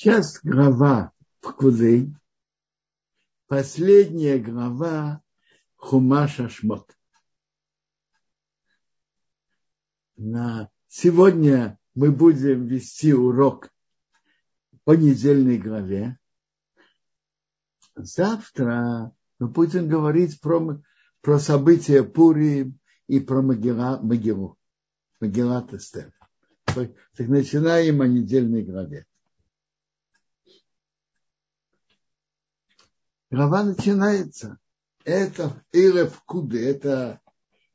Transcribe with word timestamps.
Сейчас 0.00 0.38
глава 0.44 1.10
Пкуды, 1.40 2.14
последняя 3.48 4.38
глава 4.38 5.20
Хумаша 5.74 6.48
Шмот. 6.48 6.96
На 10.16 10.70
сегодня 10.86 11.80
мы 11.96 12.12
будем 12.12 12.68
вести 12.68 13.12
урок 13.12 13.70
по 14.84 14.92
недельной 14.92 15.58
главе. 15.58 16.16
Завтра 17.96 19.12
мы 19.40 19.48
будем 19.48 19.88
говорить 19.88 20.40
про, 20.40 20.80
про 21.22 21.40
события 21.40 22.04
Пури 22.04 22.72
и 23.08 23.18
про 23.18 23.42
Магила, 23.42 23.98
Магилу, 24.00 24.56
Магилат 25.18 25.74
Эстер. 25.74 26.12
Так 26.66 26.92
начинаем 27.16 28.00
о 28.00 28.06
недельной 28.06 28.62
главе. 28.62 29.07
Глава 33.30 33.62
начинается. 33.62 34.58
Это 35.04 35.62
Илев 35.72 36.22
Куды, 36.24 36.64
это 36.66 37.20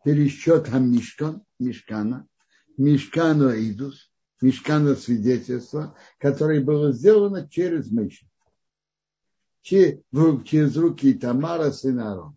пересчет 0.04 0.68
Хамишкан, 0.68 1.44
Мишкана, 1.60 2.28
Мишкану 2.78 3.52
Идус, 3.52 4.12
Мишкана 4.42 4.96
свидетельства, 4.96 5.96
которое 6.18 6.60
было 6.60 6.92
сделано 6.92 7.48
через 7.48 7.92
Мишу. 7.92 8.26
Через 9.62 10.76
руки 10.76 11.14
Тамара, 11.14 11.72
сына. 11.72 12.36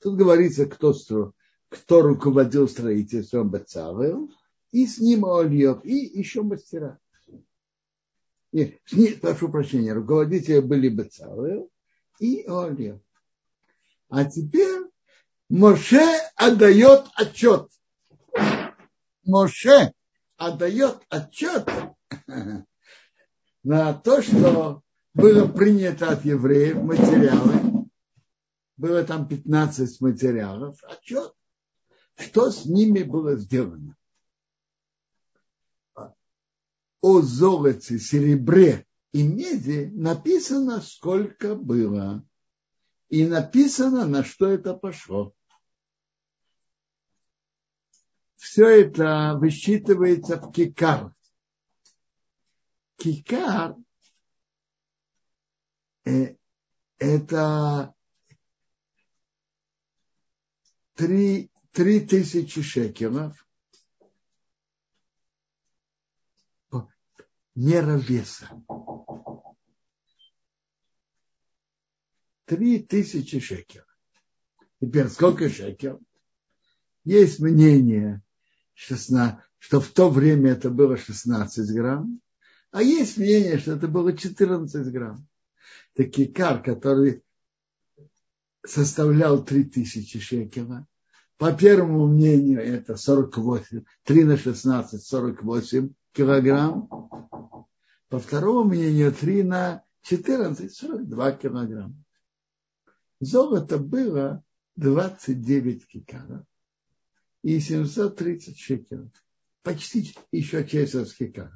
Тут 0.00 0.18
говорится, 0.18 0.66
кто, 0.66 1.32
кто 1.70 2.02
руководил 2.02 2.68
строительством 2.68 3.48
Бацавел, 3.48 4.30
и 4.70 4.86
с 4.86 4.98
ним 4.98 5.24
Ольев, 5.24 5.82
и 5.82 5.94
еще 5.94 6.42
мастера. 6.42 6.98
Нет, 8.52 9.20
прошу 9.22 9.48
прощения, 9.48 9.94
руководители 9.94 10.60
были 10.60 10.90
Бацавел, 10.90 11.70
и 12.18 12.44
Олев. 12.46 13.00
А 14.08 14.24
теперь 14.24 14.82
Моше 15.48 16.04
отдает 16.36 17.06
отчет. 17.14 17.70
Моше 19.24 19.92
отдает 20.36 21.00
отчет 21.08 21.68
на 23.62 23.94
то, 23.94 24.22
что 24.22 24.82
было 25.14 25.48
принято 25.48 26.10
от 26.10 26.24
евреев 26.24 26.76
материалы. 26.82 27.88
Было 28.76 29.04
там 29.04 29.26
15 29.26 30.00
материалов. 30.00 30.78
Отчет, 30.84 31.32
что 32.16 32.50
с 32.50 32.64
ними 32.64 33.02
было 33.02 33.36
сделано. 33.36 33.96
О 37.00 37.20
золоте, 37.20 37.98
серебре 37.98 38.87
и 39.12 39.22
меди 39.22 39.90
написано, 39.94 40.80
сколько 40.80 41.54
было. 41.54 42.24
И 43.08 43.26
написано, 43.26 44.06
на 44.06 44.22
что 44.22 44.48
это 44.48 44.74
пошло. 44.74 45.34
Все 48.36 48.82
это 48.82 49.34
высчитывается 49.36 50.36
в 50.36 50.52
кикар. 50.52 51.14
Кикар 52.96 53.76
э, 56.04 56.36
это 56.98 57.94
три, 60.94 61.50
тысячи 61.72 62.60
шекелов 62.60 63.47
мера 67.58 67.96
веса. 67.96 68.48
Тысячи 72.46 73.40
шекелов. 73.40 73.86
Теперь 74.80 75.08
сколько 75.08 75.48
шекел? 75.50 76.00
Есть 77.04 77.40
мнение, 77.40 78.22
16, 78.74 79.40
что 79.58 79.80
в 79.80 79.88
то 79.88 80.08
время 80.08 80.52
это 80.52 80.70
было 80.70 80.96
16 80.96 81.74
грамм, 81.74 82.20
а 82.70 82.82
есть 82.82 83.18
мнение, 83.18 83.58
что 83.58 83.72
это 83.72 83.88
было 83.88 84.16
14 84.16 84.86
грамм. 84.92 85.26
Так 85.94 86.12
кар, 86.34 86.62
который 86.62 87.24
составлял 88.64 89.44
3000 89.44 90.20
шекела, 90.20 90.86
по 91.38 91.52
первому 91.52 92.06
мнению 92.06 92.62
это 92.62 92.96
48, 92.96 93.82
3 94.04 94.24
на 94.24 94.36
16, 94.36 95.02
48 95.02 95.92
килограмм. 96.12 96.88
По 98.08 98.18
второму 98.18 98.70
мнению 98.70 99.12
3 99.12 99.42
на 99.42 99.84
14, 100.02 100.72
42 100.72 101.32
килограмма. 101.32 101.94
Золото 103.20 103.78
было 103.78 104.42
29 104.76 105.86
кикаров 105.86 106.44
и 107.42 107.60
730 107.60 108.58
шекелов. 108.58 109.10
Почти 109.62 110.14
еще 110.32 110.66
часть 110.66 111.16
кикаров. 111.16 111.52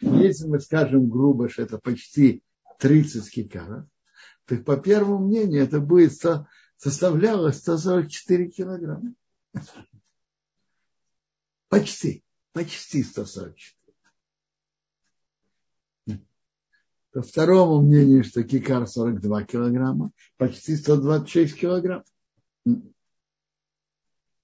Если 0.00 0.46
мы 0.46 0.60
скажем 0.60 1.08
грубо, 1.08 1.48
что 1.48 1.62
это 1.62 1.78
почти 1.78 2.42
30 2.78 3.30
кикаров, 3.30 3.86
то 4.44 4.56
по 4.58 4.76
первому 4.76 5.26
мнению 5.26 5.64
это 5.64 5.80
будет 5.80 6.12
составляло 6.76 7.50
144 7.50 8.50
килограмма. 8.50 9.14
Почти, 11.68 12.22
почти 12.52 13.02
144. 13.02 13.77
По 17.12 17.22
второму 17.22 17.80
мнению, 17.80 18.22
что 18.22 18.44
кикар 18.44 18.86
42 18.86 19.44
килограмма, 19.44 20.10
почти 20.36 20.76
126 20.76 21.54
килограмм. 21.58 22.04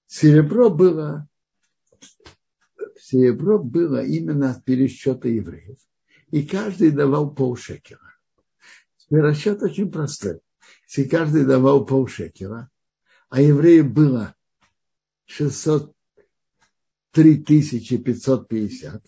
Серебро 0.07 0.69
было, 0.69 1.27
серебро 2.97 3.59
было 3.59 4.03
именно 4.03 4.51
от 4.51 4.65
пересчета 4.65 5.27
евреев. 5.27 5.77
И 6.31 6.43
каждый 6.43 6.91
давал 6.91 7.33
полшекера. 7.33 8.15
Расчет 9.09 9.61
очень 9.61 9.91
простой. 9.91 10.39
Если 10.87 11.07
каждый 11.07 11.45
давал 11.45 11.85
полшекера, 11.85 12.69
а 13.29 13.41
евреев 13.41 13.91
было 13.91 14.35
603 15.25 15.93
550, 17.13 19.03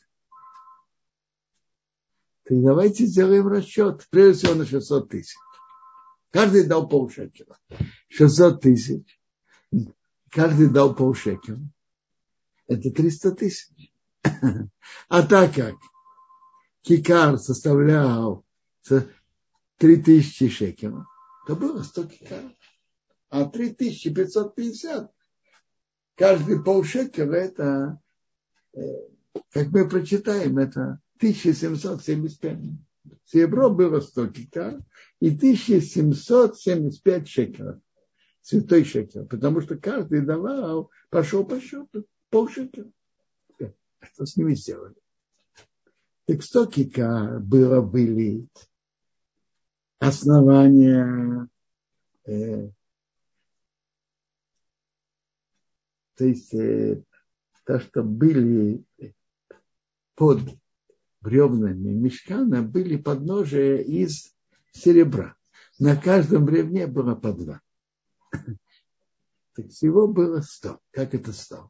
так 2.48 2.62
давайте 2.62 3.06
сделаем 3.06 3.48
расчет. 3.48 4.08
Прежде 4.10 4.48
всего 4.48 4.56
на 4.56 4.66
600 4.66 5.10
тысяч. 5.10 5.36
Каждый 6.32 6.66
дал 6.66 6.88
полшекера. 6.88 7.58
600 8.08 8.62
тысяч. 8.62 9.20
Каждый 10.30 10.70
дал 10.70 10.96
полшекера. 10.96 11.60
Это 12.68 12.90
300 12.92 13.32
тысяч. 13.32 13.92
А 15.10 15.24
так 15.24 15.56
как 15.56 15.76
кикар 16.82 17.38
составлял 17.38 18.46
3000 19.78 20.50
шекелов, 20.50 21.06
то 21.48 21.56
было 21.56 21.84
100 21.84 22.08
кикаров. 22.08 22.52
А 23.30 23.46
3550, 23.46 25.12
каждый 26.16 26.64
полшекера, 26.64 27.34
это, 27.34 28.02
э, 28.74 28.80
как 29.52 29.68
мы 29.68 29.88
прочитаем, 29.88 30.58
это 30.58 31.02
1775. 31.18 32.60
Серебро 33.26 33.70
было 33.70 34.00
100 34.00 34.28
кикар 34.28 34.80
и 35.20 35.30
1775 35.30 37.28
шекелов. 37.28 37.82
Святой 38.42 38.86
шекел. 38.86 39.26
Потому 39.26 39.62
что 39.62 39.78
каждый 39.78 40.22
давал, 40.22 40.90
пошел 41.10 41.46
по 41.46 41.60
счету, 41.60 42.06
пол 42.30 42.48
шекела. 42.48 42.92
Что 44.02 44.26
с 44.26 44.38
ними 44.38 44.54
сделали? 44.54 44.96
Так 46.26 46.44
100 46.44 46.66
кикар 46.68 47.40
было 47.40 47.82
вылить. 47.82 48.50
Основание 50.00 51.48
э, 52.26 52.70
то 56.18 56.26
есть 56.26 56.54
э, 56.54 57.02
то, 57.64 57.80
что 57.80 58.04
были 58.04 58.84
под 60.16 60.42
бревнами 61.28 61.90
мешкана 61.90 62.64
были 62.64 62.96
подножия 62.96 63.80
из 63.80 64.34
серебра. 64.72 65.36
На 65.78 65.98
каждом 65.98 66.46
бревне 66.46 66.88
было 66.88 67.16
по 67.16 67.34
два. 67.34 67.62
Так 69.54 69.68
всего 69.68 70.08
было 70.08 70.40
сто. 70.40 70.80
Как 70.92 71.14
это 71.14 71.34
сто? 71.34 71.70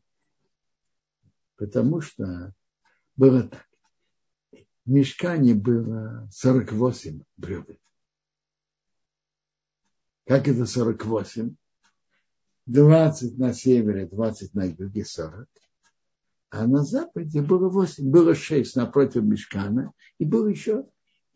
Потому 1.56 2.02
что 2.02 2.54
было 3.16 3.44
так. 3.48 3.66
В 4.86 4.92
мешкане 4.92 5.56
было 5.56 6.30
48 6.32 7.24
бревен. 7.38 7.80
Как 10.28 10.48
это 10.48 10.68
48? 10.68 11.56
20 12.68 13.38
на 13.40 13.54
севере, 13.54 14.06
20 14.06 14.54
на 14.54 14.66
юге, 14.66 15.04
40 15.04 15.50
а 16.50 16.66
на 16.66 16.84
западе 16.84 17.42
было 17.42 17.70
восемь, 17.70 18.10
было 18.10 18.36
шесть 18.36 18.76
напротив 18.76 19.24
Мешкана, 19.24 19.92
и 20.18 20.26
было 20.26 20.48
еще 20.48 20.86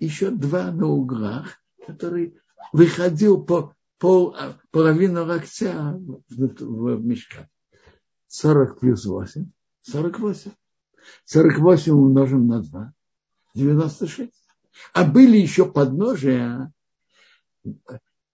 еще 0.01 0.31
два 0.31 0.71
на 0.71 0.87
углах, 0.87 1.61
который 1.85 2.35
выходил 2.73 3.43
по 3.43 3.75
пол, 3.99 4.35
половину 4.71 5.25
локтя 5.25 5.93
в, 5.95 6.21
в, 6.29 6.95
в 6.95 7.05
мешкан. 7.05 7.47
40 8.27 8.79
плюс 8.79 9.05
8, 9.05 9.45
48. 9.83 10.51
48 11.25 11.93
умножим 11.93 12.47
на 12.47 12.61
2, 12.61 12.93
96. 13.55 14.31
А 14.93 15.05
были 15.05 15.37
еще 15.37 15.71
подножия 15.71 16.71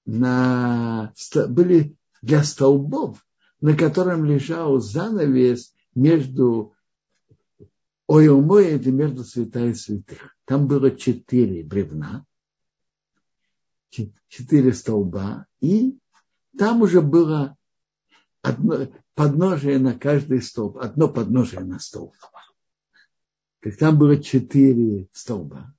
на, 0.06 1.14
были 1.50 1.98
для 2.22 2.44
столбов, 2.44 3.26
на 3.60 3.76
котором 3.76 4.24
лежал 4.24 4.80
занавес 4.80 5.74
между 5.98 6.76
Ойомоет 8.08 8.86
и 8.88 8.92
между 8.92 9.24
святая 9.24 9.74
святых. 9.74 10.38
Там 10.46 10.68
было 10.68 10.96
четыре 10.96 11.64
бревна, 11.64 12.26
четыре 14.30 14.74
столба, 14.74 15.48
и 15.60 15.98
там 16.58 16.84
уже 16.84 17.02
было 17.02 17.58
одно, 18.42 18.88
подножие 19.14 19.80
на 19.80 19.98
каждый 19.98 20.42
столб, 20.42 20.78
одно 20.78 21.10
подножие 21.10 21.62
на 21.62 21.80
столб. 21.80 22.16
Как 23.60 23.76
там 23.76 23.98
было 23.98 24.22
четыре 24.22 25.10
столба. 25.12 25.74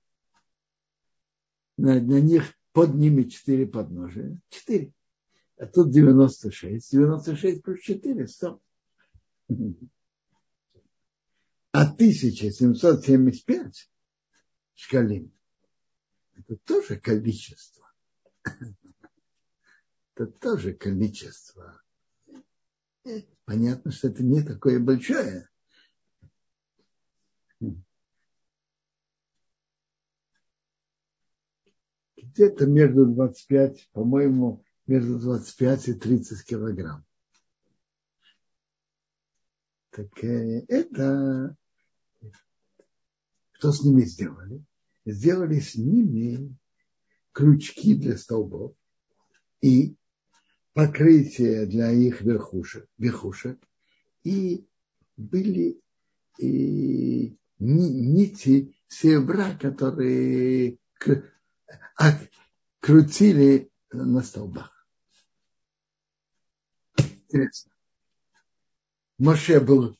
На, 1.78 2.00
на 2.00 2.20
них, 2.20 2.52
под 2.72 2.94
ними 2.94 3.22
четыре 3.22 3.66
подножия. 3.66 4.38
Четыре. 4.50 4.92
А 5.56 5.66
тут 5.66 5.90
96. 5.90 6.92
96 6.92 7.62
плюс 7.62 7.80
4, 7.80 8.26
100. 8.26 8.60
А 11.72 11.82
1775 11.82 13.90
шкалин 14.74 15.32
это 16.38 16.56
тоже 16.56 16.98
количество. 16.98 17.90
Это 20.14 20.26
тоже 20.26 20.72
количество. 20.72 21.80
Понятно, 23.44 23.92
что 23.92 24.08
это 24.08 24.24
не 24.24 24.42
такое 24.42 24.80
большое. 24.80 25.48
Где-то 32.16 32.66
между 32.66 33.06
25, 33.06 33.90
по-моему, 33.92 34.64
между 34.86 35.20
25 35.20 35.88
и 35.88 35.94
30 35.94 36.44
килограмм. 36.44 37.06
Так 39.98 40.22
э, 40.22 40.64
это 40.68 41.56
что 43.50 43.72
с 43.72 43.82
ними 43.82 44.02
сделали? 44.02 44.64
Сделали 45.04 45.58
с 45.58 45.74
ними 45.74 46.56
крючки 47.32 47.96
для 47.96 48.16
столбов 48.16 48.76
и 49.60 49.96
покрытие 50.72 51.66
для 51.66 51.90
их 51.90 52.20
верхушек, 52.20 52.88
верхушек 52.96 53.58
и 54.22 54.68
были 55.16 55.80
и 56.38 57.36
нити 57.58 58.76
серебра, 58.86 59.56
которые 59.56 60.78
а, 61.96 62.20
крутили 62.78 63.68
на 63.90 64.22
столбах. 64.22 64.86
Интересно. 66.96 67.72
Моше 69.18 69.60
был 69.60 69.96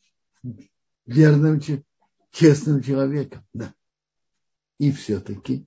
верным, 1.06 1.60
честным 2.30 2.82
человеком, 2.82 3.44
да. 3.52 3.74
И 4.78 4.92
все-таки, 4.92 5.66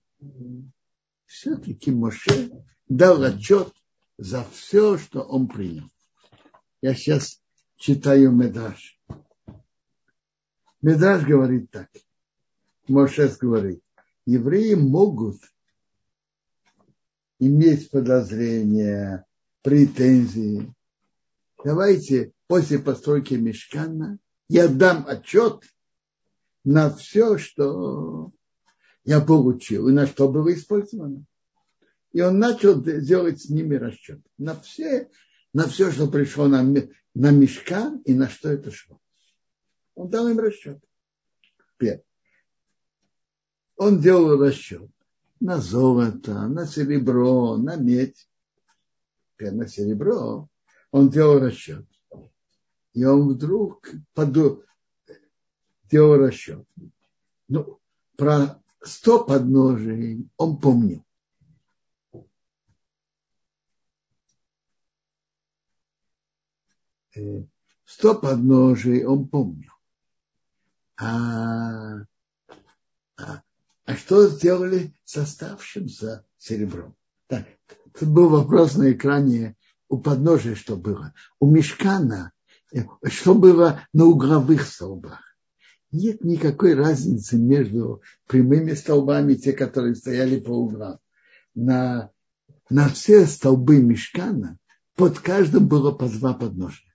все-таки 1.25 1.91
Моше 1.91 2.51
дал 2.87 3.21
отчет 3.23 3.73
за 4.17 4.45
все, 4.45 4.97
что 4.97 5.21
он 5.21 5.47
принял. 5.47 5.89
Я 6.81 6.95
сейчас 6.95 7.41
читаю 7.75 8.31
Медраж. 8.31 8.97
Медраж 10.81 11.25
говорит 11.25 11.69
так. 11.71 11.89
Мошес 12.87 13.37
говорит, 13.37 13.83
евреи 14.25 14.73
могут 14.73 15.37
иметь 17.39 17.89
подозрения, 17.91 19.25
претензии. 19.61 20.73
Давайте 21.63 22.33
после 22.51 22.79
постройки 22.79 23.35
мешкана 23.35 24.19
я 24.49 24.67
дам 24.67 25.05
отчет 25.07 25.63
на 26.65 26.93
все, 26.93 27.37
что 27.37 28.33
я 29.05 29.21
получил 29.21 29.87
и 29.87 29.93
на 29.93 30.05
что 30.05 30.27
было 30.27 30.53
использовано. 30.53 31.23
И 32.11 32.19
он 32.19 32.39
начал 32.39 32.83
делать 32.83 33.41
с 33.41 33.49
ними 33.49 33.75
расчет 33.75 34.19
на 34.37 34.59
все, 34.59 35.09
на 35.53 35.65
все, 35.69 35.93
что 35.93 36.07
пришло 36.09 36.49
на, 36.49 36.61
на 36.61 37.31
мешкан 37.31 37.99
и 37.99 38.13
на 38.13 38.27
что 38.27 38.49
это 38.49 38.69
шло. 38.69 38.99
Он 39.95 40.09
дал 40.09 40.27
им 40.27 40.37
расчет. 40.37 40.83
Первый. 41.77 42.03
Он 43.77 44.01
делал 44.01 44.37
расчет 44.37 44.91
на 45.39 45.57
золото, 45.61 46.49
на 46.49 46.67
серебро, 46.67 47.55
на 47.55 47.77
медь. 47.77 48.27
На 49.39 49.69
серебро 49.69 50.49
он 50.91 51.09
делал 51.09 51.39
расчет. 51.39 51.85
И 52.93 53.03
он 53.05 53.29
вдруг 53.29 53.89
поду... 54.13 54.63
делал 55.89 56.17
расчет. 56.17 56.67
Ну, 57.47 57.79
про 58.17 58.61
сто 58.81 59.23
подножий 59.23 60.29
он 60.37 60.57
помнил. 60.57 61.05
Э, 67.15 67.43
сто 67.85 68.15
подножий 68.15 69.05
он 69.05 69.27
помнил. 69.27 69.71
А, 70.97 72.05
а 73.17 73.43
а 73.91 73.95
что 73.97 74.27
сделали 74.29 74.93
с 75.03 75.17
оставшимся 75.17 76.25
серебром? 76.37 76.95
Так, 77.27 77.45
тут 77.99 78.07
был 78.07 78.29
вопрос 78.29 78.75
на 78.75 78.93
экране 78.93 79.57
у 79.89 79.97
подножия, 79.97 80.55
что 80.55 80.77
было. 80.77 81.13
У 81.41 81.51
мешкана, 81.51 82.31
что 83.03 83.35
было 83.35 83.81
на 83.93 84.05
угловых 84.05 84.65
столбах. 84.65 85.19
Нет 85.91 86.23
никакой 86.23 86.73
разницы 86.73 87.37
между 87.37 88.01
прямыми 88.27 88.73
столбами, 88.73 89.33
те, 89.33 89.53
которые 89.53 89.95
стояли 89.95 90.39
по 90.39 90.51
углам. 90.51 90.99
На, 91.53 92.11
на 92.69 92.87
все 92.87 93.25
столбы 93.25 93.81
мешкана 93.81 94.57
под 94.95 95.19
каждым 95.19 95.67
было 95.67 95.91
по 95.91 96.07
два 96.07 96.33
подножия. 96.33 96.93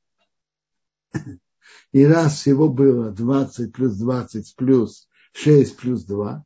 И 1.93 2.05
раз 2.05 2.37
всего 2.37 2.69
было 2.69 3.11
20 3.11 3.73
плюс 3.73 3.97
20 3.97 4.55
плюс 4.57 5.09
6 5.33 5.77
плюс 5.77 6.05
2, 6.05 6.45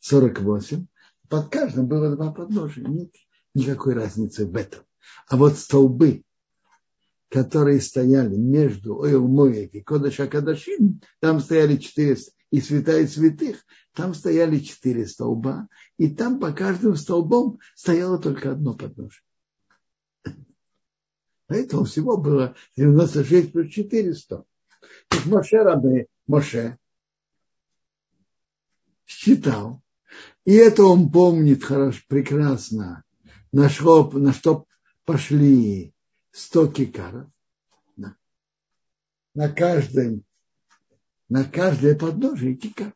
48. 0.00 0.86
Под 1.28 1.48
каждым 1.48 1.86
было 1.86 2.14
два 2.14 2.32
подножия. 2.32 2.86
Нет 2.86 3.14
никакой 3.54 3.94
разницы 3.94 4.46
в 4.46 4.56
этом. 4.56 4.80
А 5.28 5.36
вот 5.36 5.56
столбы, 5.56 6.22
которые 7.34 7.80
стояли 7.80 8.36
между 8.36 9.00
Ойл 9.00 9.44
и 9.48 9.80
Кодыша 9.80 10.28
Кадашин, 10.28 11.00
там 11.18 11.40
стояли 11.40 11.78
четыре, 11.78 12.16
и 12.52 12.60
святая 12.60 13.08
святых, 13.08 13.56
там 13.92 14.14
стояли 14.14 14.60
четыре 14.60 15.04
столба, 15.04 15.66
и 15.98 16.14
там 16.14 16.38
по 16.38 16.52
каждым 16.52 16.94
столбом 16.94 17.58
стояло 17.74 18.18
только 18.18 18.52
одно 18.52 18.74
подножие. 18.74 19.24
Поэтому 21.48 21.82
всего 21.86 22.16
было 22.18 22.54
96 22.76 23.50
плюс 23.50 23.72
400. 23.72 24.44
Так 25.08 25.26
Моше 25.26 25.56
Рабе, 25.56 26.06
Моше 26.28 26.78
считал, 29.06 29.82
и 30.44 30.52
это 30.52 30.84
он 30.84 31.10
помнит 31.10 31.64
хорошо, 31.64 32.00
прекрасно, 32.06 33.02
на 33.50 33.68
что, 33.68 34.08
на 34.12 34.32
что 34.32 34.66
пошли 35.04 35.93
100 36.34 36.68
кикаров. 36.72 37.30
На, 37.96 38.16
на 39.34 39.48
каждом, 39.48 40.24
на 41.28 41.44
каждое 41.44 41.96
подножие 41.96 42.56
кикар. 42.56 42.92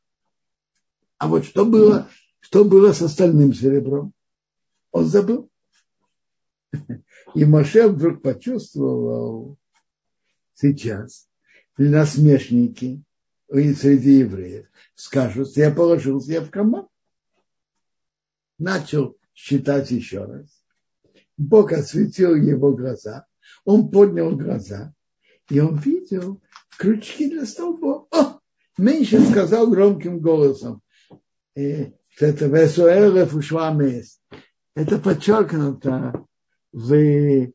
А 1.19 1.29
вот 1.29 1.45
что 1.45 1.65
было, 1.65 2.11
что 2.41 2.65
было 2.65 2.93
с 2.93 3.01
остальным 3.01 3.55
серебром? 3.55 4.13
Он 4.91 5.07
забыл. 5.07 5.51
И 7.35 7.45
Моше 7.45 7.89
вдруг 7.89 8.23
почувствовал 8.23 9.57
сейчас 10.55 11.29
насмешники 11.77 13.03
среди 13.49 14.19
евреев 14.19 14.67
скажут, 14.95 15.57
я 15.57 15.71
положил 15.71 16.21
себя 16.21 16.41
в 16.41 16.51
команд 16.51 16.89
начал 18.59 19.17
считать 19.33 19.91
еще 19.93 20.25
раз. 20.25 20.58
Бог 21.39 21.73
осветил 21.73 22.35
его 22.35 22.73
глаза. 22.73 23.27
Он 23.65 23.91
поднял 23.91 24.37
глаза, 24.37 24.93
и 25.49 25.61
он 25.61 25.77
видел 25.79 26.43
крючки 26.77 27.31
для 27.31 27.47
столбов. 27.47 28.09
О! 28.11 28.41
Меньше 28.77 29.21
сказал 29.21 29.71
громким 29.71 30.21
голосом. 30.21 30.83
Э, 31.57 31.93
что 32.11 32.27
это 34.75 34.99
подчеркнуто 34.99 36.27
в 36.73 37.53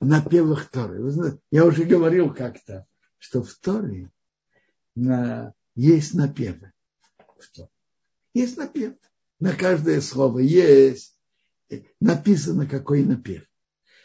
напевах 0.00 0.68
Торы. 0.70 1.38
Я 1.50 1.64
уже 1.64 1.84
говорил 1.84 2.34
как-то, 2.34 2.86
что 3.18 3.42
в 3.42 3.54
Торе 3.54 4.10
на, 4.94 5.54
есть 5.74 6.14
напевы. 6.14 6.72
Есть 8.34 8.56
напев. 8.56 8.94
На 9.38 9.52
каждое 9.52 10.00
слово 10.00 10.40
есть 10.40 11.15
написано, 12.00 12.66
какой 12.66 13.04
напев. 13.04 13.42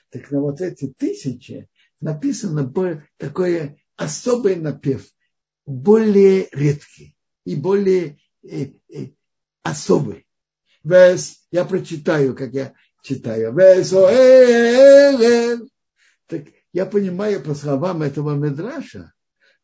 Так 0.10 0.30
на 0.32 0.42
вот 0.42 0.62
эти 0.62 0.88
тысячи 0.88 1.70
написано 2.00 2.72
такой 3.18 3.82
особый 3.96 4.56
напев, 4.56 5.06
более 5.66 6.50
редкий 6.52 7.16
и 7.46 7.56
более 7.56 8.18
э, 8.44 8.72
э, 8.90 9.08
особый. 9.64 10.28
Я 10.84 11.66
прочитаю, 11.66 12.36
как 12.36 12.54
я 12.54 12.74
читаю. 13.04 13.56
Вес, 13.56 13.90
так 16.28 16.44
я 16.74 16.86
понимаю 16.86 17.44
по 17.44 17.54
словам 17.54 18.02
этого 18.02 18.36
Медраша, 18.36 19.14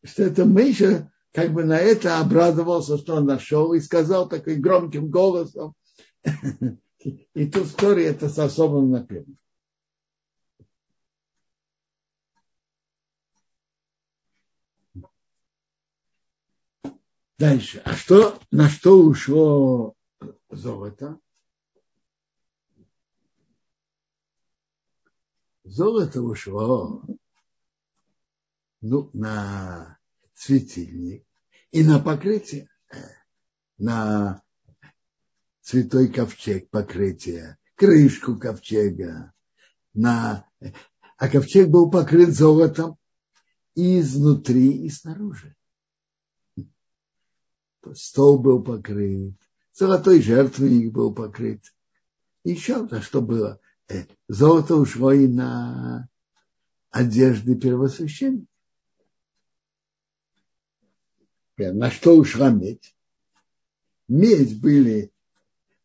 что 0.04 0.22
это 0.22 0.44
Миша 0.44 1.10
как 1.32 1.52
бы 1.52 1.64
на 1.64 1.78
это 1.78 2.20
обрадовался, 2.20 2.98
что 2.98 3.16
он 3.16 3.26
нашел, 3.26 3.72
и 3.72 3.80
сказал 3.80 4.28
такой 4.28 4.56
громким 4.56 5.08
голосом. 5.10 5.74
И 7.00 7.46
тут 7.50 7.66
история 7.66 8.06
это 8.06 8.28
с 8.28 8.38
особым 8.38 8.90
напевом. 8.90 9.38
Дальше. 17.38 17.80
А 17.84 17.94
что, 17.94 18.40
на 18.50 18.68
что 18.68 18.98
ушло 18.98 19.94
золото? 20.50 21.20
Золото 25.62 26.22
ушло 26.22 27.04
ну, 28.80 29.10
на 29.12 29.98
светильник 30.34 31.24
и 31.70 31.84
на 31.84 32.00
покрытие, 32.00 32.68
на 33.76 34.42
святой 35.68 36.08
ковчег 36.08 36.70
покрытие, 36.70 37.58
крышку 37.74 38.38
ковчега, 38.38 39.34
на... 39.92 40.48
а 41.18 41.28
ковчег 41.28 41.68
был 41.68 41.90
покрыт 41.90 42.30
золотом 42.30 42.96
и 43.74 44.00
изнутри, 44.00 44.86
и 44.86 44.88
снаружи. 44.88 45.54
Стол 47.92 48.38
был 48.38 48.62
покрыт, 48.62 49.34
золотой 49.74 50.22
жертвенник 50.22 50.90
был 50.90 51.14
покрыт. 51.14 51.62
Еще 52.44 52.84
на 52.84 53.02
что 53.02 53.20
было? 53.20 53.60
Э, 53.88 54.06
золото 54.26 54.74
ушло 54.74 55.12
и 55.12 55.28
на 55.28 56.08
одежды 56.90 57.54
первосвященника. 57.56 58.48
На 61.58 61.90
что 61.90 62.16
ушла 62.16 62.48
медь? 62.48 62.96
Медь 64.08 64.58
были 64.58 65.12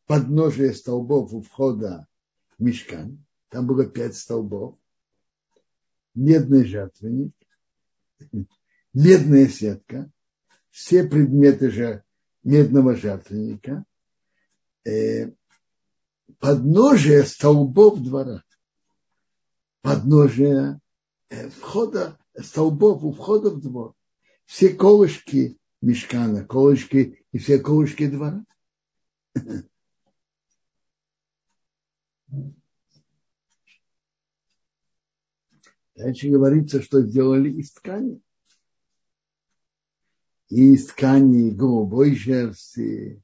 подножие 0.06 0.74
столбов 0.74 1.34
у 1.34 1.42
входа 1.42 2.08
в 2.58 2.64
мешкан. 2.64 3.24
Там 3.50 3.68
было 3.68 3.86
пять 3.86 4.16
столбов. 4.16 4.78
Медный 6.16 6.64
жертвенник, 6.64 7.34
медная 8.94 9.48
сетка, 9.48 10.12
все 10.70 11.04
предметы 11.04 11.72
же 11.72 12.04
медного 12.44 12.96
жертвенника, 12.96 13.84
э, 14.86 15.32
подножие 16.40 17.24
столбов 17.24 18.00
двора, 18.00 18.44
подножие 19.82 20.80
э, 21.30 21.50
входа, 21.50 22.20
столбов 22.40 23.04
у 23.04 23.12
входа 23.12 23.50
в 23.50 23.60
двор, 23.60 23.96
все 24.46 24.70
колышки 24.70 25.58
мешкана, 25.82 26.46
колышки 26.46 27.26
и 27.32 27.38
все 27.40 27.58
колышки 27.60 28.08
двора. 28.08 28.46
Дальше 35.96 36.30
говорится, 36.30 36.82
что 36.82 37.02
сделали 37.02 37.52
из 37.52 37.72
ткани. 37.72 38.22
И 40.50 40.74
из 40.74 40.88
ткани 40.88 41.52
голубой 41.52 42.16
шерсти, 42.16 43.24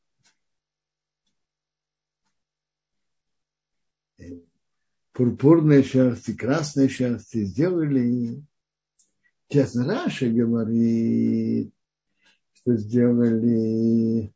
пурпурной 5.13 5.83
шерсти, 5.83 6.33
красной 6.33 6.89
шерсти 6.89 7.43
сделали. 7.43 8.43
Сейчас 9.47 9.75
Раша 9.75 10.29
говорит, 10.29 11.73
что 12.53 12.77
сделали 12.77 14.33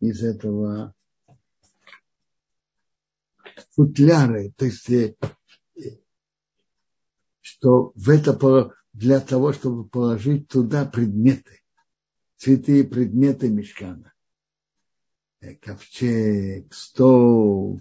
из 0.00 0.22
этого 0.22 0.94
футляры, 3.80 4.52
то 4.58 4.66
есть 4.66 4.90
э, 4.90 5.16
что 7.40 7.92
в 7.94 8.10
это 8.10 8.74
для 8.92 9.20
того, 9.20 9.54
чтобы 9.54 9.88
положить 9.88 10.48
туда 10.48 10.84
предметы, 10.84 11.62
святые 12.36 12.84
предметы 12.84 13.48
мешкана. 13.48 14.12
Э, 15.40 15.54
ковчег, 15.54 16.74
стол, 16.74 17.80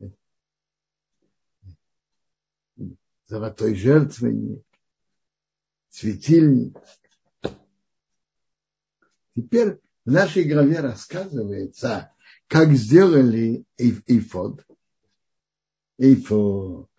э, 0.00 0.06
золотой 3.28 3.76
жертвенник, 3.76 4.64
светильник. 5.90 6.76
Теперь 9.36 9.78
в 10.04 10.10
нашей 10.10 10.42
главе 10.42 10.80
рассказывается, 10.80 12.12
как 12.48 12.72
сделали 12.72 13.64
эйфод. 13.78 14.64
Эйфод 15.98 16.90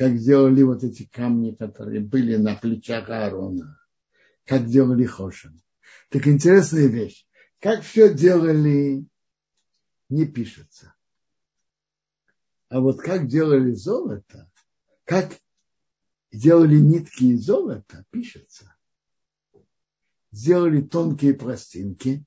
как 0.00 0.16
сделали 0.16 0.62
вот 0.62 0.82
эти 0.82 1.04
камни, 1.04 1.50
которые 1.50 2.00
были 2.00 2.36
на 2.36 2.54
плечах 2.54 3.10
Аарона, 3.10 3.78
как 4.46 4.64
делали 4.64 5.04
Хошин. 5.04 5.60
Так 6.08 6.26
интересная 6.26 6.86
вещь. 6.86 7.26
Как 7.58 7.82
все 7.82 8.10
делали, 8.14 9.04
не 10.08 10.24
пишется. 10.24 10.94
А 12.70 12.80
вот 12.80 13.02
как 13.02 13.26
делали 13.26 13.72
золото, 13.72 14.50
как 15.04 15.36
делали 16.32 16.78
нитки 16.78 17.24
из 17.24 17.44
золота, 17.44 18.06
пишется. 18.10 18.74
Сделали 20.32 20.80
тонкие 20.80 21.34
пластинки 21.34 22.24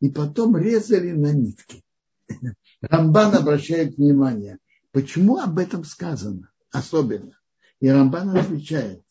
и 0.00 0.08
потом 0.08 0.56
резали 0.56 1.12
на 1.12 1.30
нитки. 1.30 1.84
Рамбан 2.80 3.34
обращает 3.34 3.98
внимание, 3.98 4.60
почему 4.94 5.38
об 5.40 5.58
этом 5.58 5.82
сказано 5.82 6.52
особенно. 6.70 7.36
И 7.80 7.88
Рамбан 7.88 8.36
отвечает, 8.36 9.02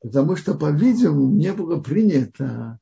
потому 0.00 0.36
что, 0.36 0.54
по-видимому, 0.54 1.34
не 1.34 1.52
было 1.52 1.80
принято 1.80 2.78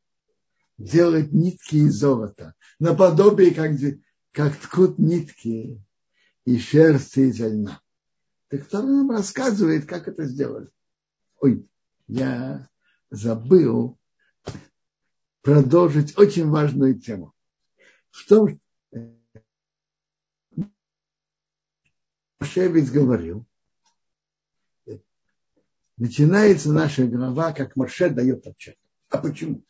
делать 0.76 1.32
нитки 1.32 1.76
из 1.76 1.94
золота, 1.94 2.54
наподобие, 2.78 3.54
как, 3.54 3.72
как 4.32 4.54
ткут 4.56 4.98
нитки 4.98 5.82
и 6.44 6.58
шерсти 6.58 7.20
из 7.20 7.40
льна. 7.40 7.80
Так 8.48 8.66
кто 8.66 8.82
нам 8.82 9.10
рассказывает, 9.10 9.86
как 9.86 10.06
это 10.06 10.24
сделали? 10.26 10.68
Ой, 11.40 11.66
я 12.06 12.68
забыл 13.10 13.98
продолжить 15.40 16.18
очень 16.18 16.50
важную 16.50 17.00
тему. 17.00 17.32
В 18.10 18.28
том, 18.28 18.60
Шевец 22.40 22.90
говорил, 22.90 23.46
начинается 25.96 26.72
наша 26.72 27.06
глава, 27.06 27.52
как 27.52 27.76
Моше 27.76 28.10
дает 28.10 28.46
отчет. 28.46 28.76
А 29.08 29.18
почему? 29.18 29.62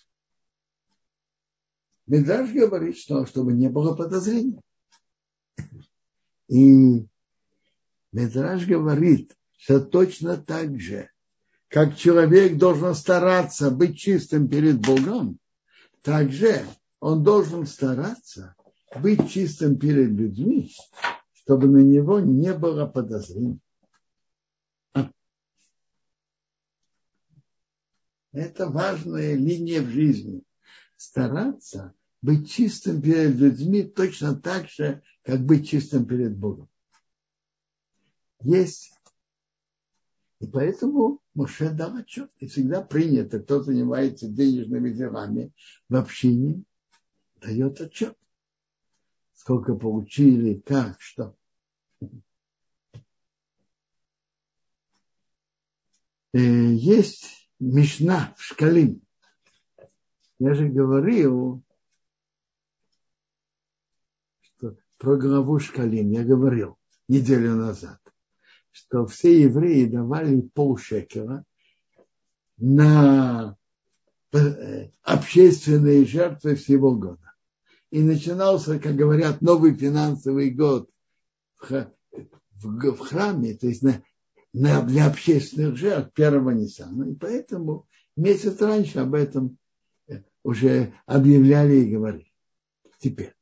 Медраж 2.06 2.50
говорит, 2.50 2.98
что 2.98 3.26
чтобы 3.26 3.52
не 3.52 3.68
было 3.68 3.94
подозрений. 3.94 4.60
И 6.48 7.06
Медраж 8.12 8.66
говорит, 8.66 9.36
что 9.58 9.80
точно 9.80 10.36
так 10.36 10.80
же, 10.80 11.10
как 11.68 11.96
человек 11.96 12.56
должен 12.56 12.94
стараться 12.94 13.70
быть 13.70 13.98
чистым 13.98 14.48
перед 14.48 14.80
Богом, 14.80 15.38
так 16.02 16.30
же 16.30 16.64
он 17.00 17.24
должен 17.24 17.66
стараться 17.66 18.54
быть 18.94 19.28
чистым 19.30 19.76
перед 19.76 20.10
людьми, 20.10 20.72
чтобы 21.46 21.68
на 21.68 21.78
него 21.78 22.18
не 22.18 22.52
было 22.52 22.86
подозрений. 22.86 23.60
Это 28.32 28.68
важная 28.68 29.34
линия 29.36 29.80
в 29.80 29.88
жизни. 29.88 30.42
Стараться 30.96 31.94
быть 32.20 32.50
чистым 32.50 33.00
перед 33.00 33.36
людьми 33.36 33.84
точно 33.84 34.34
так 34.34 34.68
же, 34.68 35.02
как 35.22 35.40
быть 35.46 35.68
чистым 35.68 36.04
перед 36.04 36.36
Богом. 36.36 36.68
Есть. 38.40 38.92
И 40.40 40.48
поэтому 40.48 41.20
Моше 41.34 41.70
дал 41.70 41.94
отчет. 41.96 42.30
И 42.38 42.48
всегда 42.48 42.82
принято, 42.82 43.38
кто 43.38 43.62
занимается 43.62 44.26
денежными 44.26 44.90
делами 44.90 45.52
в 45.88 45.94
общине, 45.94 46.64
дает 47.40 47.80
отчет. 47.80 48.18
Сколько 49.46 49.76
получили, 49.76 50.54
как, 50.54 51.00
что. 51.00 51.36
Э, 56.32 56.38
есть 56.40 57.48
Мишна 57.60 58.34
в 58.36 58.42
Шкалим. 58.42 59.02
Я 60.40 60.52
же 60.54 60.68
говорил, 60.68 61.62
что 64.40 64.76
про 64.98 65.16
главу 65.16 65.60
Шкалим 65.60 66.10
я 66.10 66.24
говорил 66.24 66.76
неделю 67.06 67.54
назад, 67.54 68.00
что 68.72 69.06
все 69.06 69.42
евреи 69.42 69.84
давали 69.84 70.40
полшекера 70.40 71.44
на 72.56 73.56
э, 74.32 74.88
общественные 75.02 76.04
жертвы 76.04 76.56
всего 76.56 76.96
года. 76.96 77.35
И 77.90 78.02
начинался, 78.02 78.78
как 78.78 78.96
говорят, 78.96 79.40
новый 79.40 79.74
финансовый 79.74 80.50
год 80.50 80.90
в, 81.60 82.98
храме, 82.98 83.54
то 83.54 83.66
есть 83.66 83.82
на, 83.82 84.02
на, 84.52 84.82
для 84.82 85.06
общественных 85.06 85.76
жертв 85.76 86.12
первого 86.12 86.50
Ниссана. 86.50 87.10
И 87.10 87.14
поэтому 87.14 87.86
месяц 88.16 88.60
раньше 88.60 88.98
об 88.98 89.14
этом 89.14 89.58
э, 90.08 90.22
уже 90.42 90.94
объявляли 91.06 91.76
и 91.76 91.90
говорили. 91.90 92.32
Теперь 92.98 93.34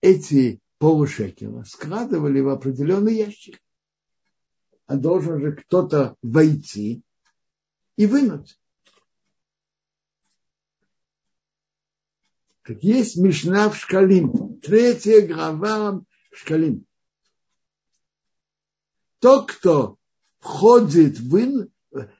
эти 0.00 0.60
полушекела 0.78 1.64
складывали 1.64 2.40
в 2.40 2.48
определенный 2.48 3.16
ящик. 3.16 3.60
А 4.86 4.96
должен 4.96 5.40
же 5.40 5.52
кто-то 5.52 6.16
войти 6.22 7.02
и 7.96 8.06
вынуть. 8.06 8.58
Как 12.68 12.82
есть 12.82 13.16
Мишна 13.16 13.70
в 13.70 13.78
Шкалим, 13.78 14.60
третья 14.60 15.26
глава 15.26 16.02
в 16.30 16.36
Шкалим. 16.36 16.84
Тот, 19.20 19.50
кто 19.50 19.96
входит 20.38 21.18
в 21.18 21.70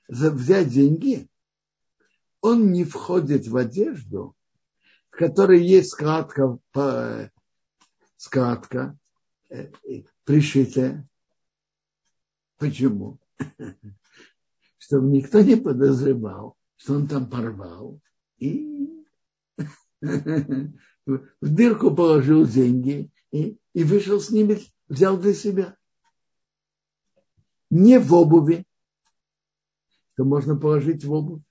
взять 0.08 0.70
деньги, 0.70 1.28
он 2.40 2.72
не 2.72 2.84
входит 2.84 3.46
в 3.46 3.58
одежду, 3.58 4.34
в 5.10 5.18
которой 5.18 5.62
есть 5.62 5.90
складка, 5.90 6.58
складка 8.16 8.96
э, 9.50 9.70
пришитая. 10.24 11.06
Почему? 12.56 13.18
Чтобы 14.78 15.08
никто 15.08 15.42
не 15.42 15.56
подозревал, 15.56 16.56
что 16.76 16.94
он 16.94 17.06
там 17.06 17.28
порвал 17.28 18.00
и 18.38 18.97
в 21.06 21.20
дырку 21.40 21.94
положил 21.94 22.46
деньги 22.46 23.10
и, 23.30 23.58
и 23.72 23.84
вышел 23.84 24.20
с 24.20 24.30
ними, 24.30 24.60
взял 24.88 25.18
для 25.18 25.34
себя 25.34 25.76
не 27.70 27.98
в 27.98 28.12
обуви, 28.14 28.66
то 30.16 30.24
можно 30.24 30.56
положить 30.56 31.04
в 31.04 31.12
обувь, 31.12 31.42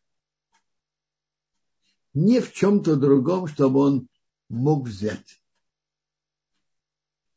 не 2.13 2.39
в 2.39 2.51
чем-то 2.51 2.95
другом, 2.95 3.47
чтобы 3.47 3.79
он 3.79 4.09
мог 4.49 4.87
взять. 4.87 5.41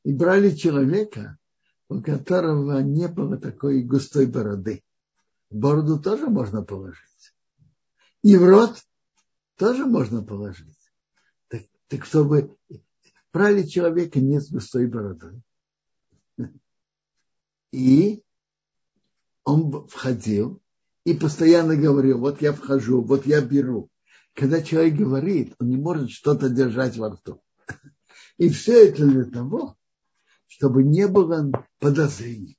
И 0.04 0.12
брали 0.12 0.54
человека, 0.54 1.38
у 1.88 2.00
которого 2.00 2.80
не 2.80 3.06
было 3.08 3.36
такой 3.36 3.82
густой 3.82 4.26
бороды. 4.26 4.82
Бороду 5.50 6.00
тоже 6.00 6.28
можно 6.28 6.62
положить. 6.62 7.34
И 8.22 8.36
в 8.36 8.44
рот 8.44 8.82
тоже 9.56 9.84
можно 9.84 10.22
положить. 10.22 10.79
Так, 11.90 12.04
чтобы 12.06 12.56
брали 13.32 13.64
человека 13.66 14.20
не 14.20 14.40
с 14.40 14.48
густой 14.48 14.86
бородой. 14.86 15.42
И 17.72 18.22
он 19.42 19.88
входил 19.88 20.62
и 21.04 21.14
постоянно 21.14 21.74
говорил, 21.74 22.20
вот 22.20 22.40
я 22.42 22.52
вхожу, 22.52 23.02
вот 23.02 23.26
я 23.26 23.40
беру. 23.40 23.90
Когда 24.34 24.62
человек 24.62 24.94
говорит, 24.94 25.56
он 25.58 25.68
не 25.68 25.76
может 25.76 26.10
что-то 26.10 26.48
держать 26.48 26.96
во 26.96 27.10
рту. 27.10 27.42
И 28.38 28.48
все 28.50 28.88
это 28.88 29.04
для 29.04 29.24
того, 29.24 29.76
чтобы 30.46 30.84
не 30.84 31.08
было 31.08 31.50
подозрений. 31.80 32.56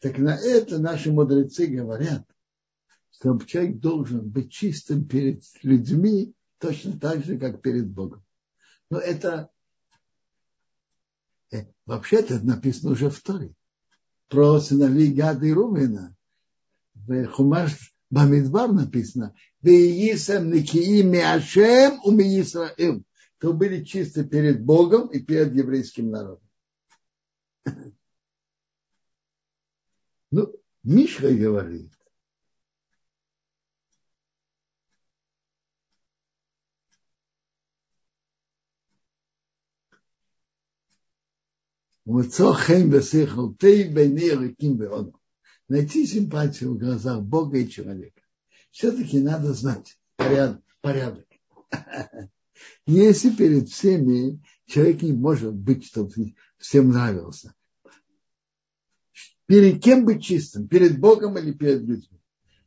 Так 0.00 0.18
на 0.18 0.36
это 0.36 0.78
наши 0.78 1.10
мудрецы 1.10 1.66
говорят, 1.66 2.26
что 3.10 3.38
человек 3.38 3.78
должен 3.78 4.28
быть 4.28 4.52
чистым 4.52 5.06
перед 5.06 5.42
людьми 5.62 6.34
точно 6.58 6.98
так 6.98 7.24
же, 7.24 7.38
как 7.38 7.62
перед 7.62 7.90
Богом. 7.90 8.24
Но 8.90 8.98
это 8.98 9.50
э, 11.52 11.66
вообще-то 11.86 12.40
написано 12.40 12.92
уже 12.92 13.10
в 13.10 13.20
Торе 13.20 13.54
про 14.28 14.60
сыновей 14.60 15.12
Гада 15.12 15.46
и 15.46 15.52
Рувена. 15.52 16.14
В 16.94 17.26
Хумаш 17.26 17.94
Бамидбар 18.10 18.72
написано, 18.72 19.34
«Веисам 19.60 20.52
никии 20.52 21.02
миашем 21.02 22.00
у 22.04 22.12
Исраил». 22.18 23.04
То 23.38 23.52
были 23.52 23.84
чисты 23.84 24.24
перед 24.24 24.64
Богом 24.64 25.08
и 25.08 25.18
перед 25.20 25.54
еврейским 25.54 26.10
народом. 26.10 26.48
Ну, 30.30 30.52
Мишка 30.82 31.32
говорит, 31.32 31.92
Найти 45.68 46.06
симпатию 46.06 46.74
в 46.74 46.78
глазах 46.78 47.22
Бога 47.22 47.58
и 47.58 47.68
человека. 47.68 48.20
Все-таки 48.70 49.20
надо 49.20 49.54
знать 49.54 49.98
порядок. 50.16 50.62
порядок. 50.82 51.26
Если 52.86 53.30
перед 53.30 53.68
всеми 53.70 54.42
человек 54.66 55.02
не 55.02 55.12
может 55.12 55.54
быть, 55.54 55.86
чтобы 55.86 56.34
всем 56.58 56.90
нравился. 56.90 57.54
Перед 59.46 59.82
кем 59.82 60.04
быть 60.04 60.22
чистым? 60.22 60.68
Перед 60.68 60.98
Богом 60.98 61.38
или 61.38 61.52
перед 61.52 61.82
людьми? 61.82 62.20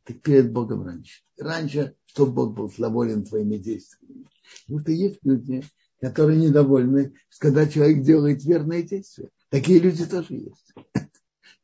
Так 0.04 0.20
перед 0.22 0.52
Богом 0.52 0.84
раньше. 0.84 1.22
Раньше, 1.36 1.94
чтобы 2.06 2.32
Бог 2.32 2.54
был 2.54 2.72
доволен 2.76 3.24
твоими 3.24 3.56
действиями. 3.56 4.26
Вот 4.66 4.88
и 4.88 4.94
есть 4.94 5.20
люди, 5.22 5.64
которые 6.00 6.38
недовольны, 6.38 7.14
когда 7.38 7.66
человек 7.66 8.02
делает 8.02 8.44
верные 8.44 8.82
действия. 8.82 9.30
Такие 9.50 9.78
люди 9.80 10.06
тоже 10.06 10.34
есть. 10.34 10.72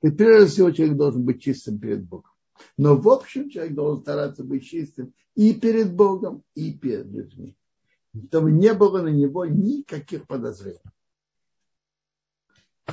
И 0.03 0.11
прежде 0.11 0.51
всего 0.51 0.71
человек 0.71 0.97
должен 0.97 1.25
быть 1.25 1.43
чистым 1.43 1.79
перед 1.79 2.05
Богом. 2.05 2.31
Но 2.77 2.97
в 2.97 3.09
общем 3.09 3.49
человек 3.49 3.75
должен 3.75 4.03
стараться 4.03 4.45
быть 4.45 4.65
чистым 4.65 5.15
и 5.35 5.55
перед 5.55 5.95
Богом, 5.95 6.43
и 6.55 6.73
перед 6.73 7.07
людьми. 7.07 7.57
Чтобы 8.29 8.53
не 8.53 8.73
было 8.75 9.03
на 9.03 9.09
него 9.09 9.45
никаких 9.45 10.27
подозрений. 10.27 10.79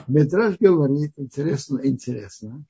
Метраж 0.07 0.57
говорит, 0.57 1.11
интересно, 1.17 1.81
интересно, 1.83 2.63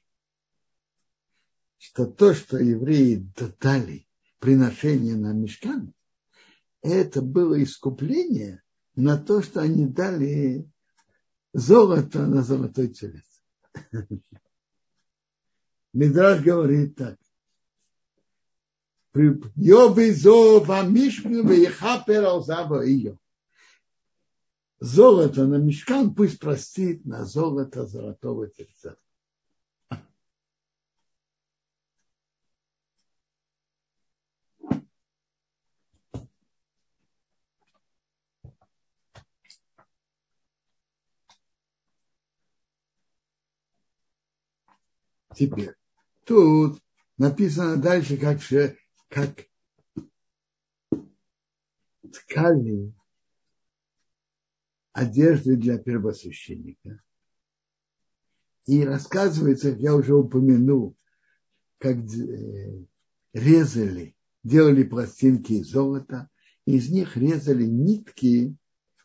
что 1.77 2.05
то, 2.05 2.33
что 2.33 2.57
евреи 2.57 3.27
дали 3.59 4.07
приношение 4.39 5.15
на 5.15 5.33
мешкан, 5.33 5.93
это 6.81 7.21
было 7.21 7.61
искупление 7.61 8.61
на 8.95 9.17
то, 9.17 9.41
что 9.41 9.61
они 9.61 9.85
дали 9.85 10.69
золото 11.53 12.25
на 12.25 12.43
золотой 12.43 12.89
телец. 12.89 13.25
Мидраж 15.93 16.41
говорит 16.41 16.95
так. 16.95 17.17
Золото 24.79 25.45
на 25.45 25.57
мешкан 25.57 26.15
пусть 26.15 26.39
простит 26.39 27.05
на 27.05 27.25
золото 27.25 27.85
золотого 27.85 28.47
тельца. 28.47 28.95
Теперь, 45.41 45.73
тут 46.23 46.79
написано 47.17 47.75
дальше, 47.77 48.15
как, 48.15 48.37
как 49.09 49.47
ткали 52.13 52.93
одежды 54.91 55.55
для 55.55 55.79
первосвященника. 55.79 57.01
И 58.67 58.85
рассказывается, 58.85 59.69
я 59.69 59.95
уже 59.95 60.13
упомянул, 60.13 60.95
как 61.79 61.97
э, 61.97 62.85
резали, 63.33 64.15
делали 64.43 64.83
пластинки 64.83 65.53
из 65.53 65.71
золота, 65.71 66.29
и 66.67 66.75
из 66.75 66.91
них 66.91 67.17
резали 67.17 67.65
нитки, 67.65 68.55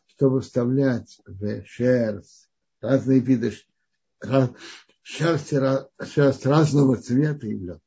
чтобы 0.05 0.41
вставлять 0.41 1.19
в 1.25 1.65
шерсть, 1.65 2.47
разные 2.79 3.21
виды 3.21 3.49
шерсти, 3.49 4.86
шерсть 5.07 6.45
разного 6.45 6.97
цвета 6.97 7.47
и 7.47 7.53
лед. 7.53 7.81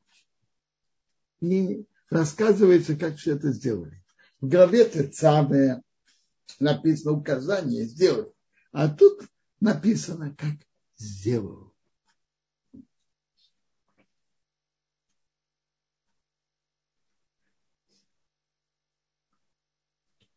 И 1.41 1.85
рассказывается, 2.09 2.95
как 2.95 3.17
все 3.17 3.35
это 3.35 3.51
сделали. 3.51 4.03
В 4.39 4.47
главе 4.47 4.89
Тецаве 4.89 5.83
написано 6.59 7.11
указание 7.11 7.85
сделать, 7.85 8.33
а 8.71 8.89
тут 8.89 9.21
написано, 9.59 10.35
как 10.35 10.55
сделал. 10.97 11.71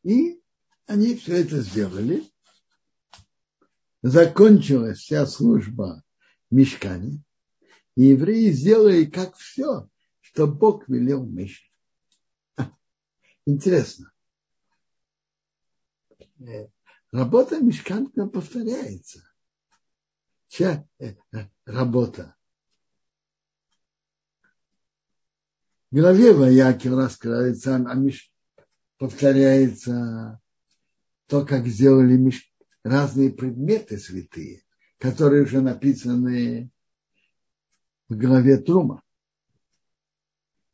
И 0.02 0.38
они 0.84 1.16
все 1.16 1.40
это 1.40 1.60
сделали. 1.60 2.30
Закончилась 4.02 4.98
вся 4.98 5.24
служба 5.24 6.03
Мешкане. 6.54 7.22
И 7.96 8.04
евреи 8.04 8.50
сделали 8.50 9.04
как 9.04 9.36
все, 9.36 9.88
что 10.20 10.46
Бог 10.46 10.88
велел 10.88 11.24
Мише. 11.24 11.62
Интересно. 13.46 14.12
Э, 16.40 16.68
работа 17.12 17.60
Мешкана 17.60 18.28
повторяется. 18.28 19.22
Чья 20.48 20.86
э, 20.98 21.14
э, 21.32 21.48
работа? 21.66 22.36
В 25.90 25.96
главе 25.96 26.32
Ваякер 26.32 26.92
раскрывается, 26.96 27.76
а 27.76 27.94
Миш 27.94 28.32
повторяется 28.98 30.40
то, 31.26 31.46
как 31.46 31.66
сделали 31.66 32.16
Миш 32.16 32.52
разные 32.82 33.32
предметы 33.32 33.98
святые, 33.98 34.63
которые 35.04 35.42
уже 35.42 35.60
написаны 35.60 36.70
в 38.08 38.16
главе 38.16 38.56
Трума. 38.56 39.02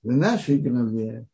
В 0.04 0.12
нашей 0.12 0.60
главе 0.60 1.26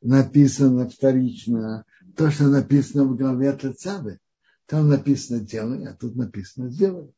написано 0.00 0.88
вторично 0.88 1.84
то, 2.16 2.32
что 2.32 2.48
написано 2.48 3.04
в 3.04 3.16
главе 3.16 3.52
Тацавы. 3.52 4.18
Там 4.66 4.88
написано 4.88 5.38
делай, 5.38 5.86
а 5.86 5.94
тут 5.94 6.16
написано 6.16 6.68
сделай. 6.70 7.14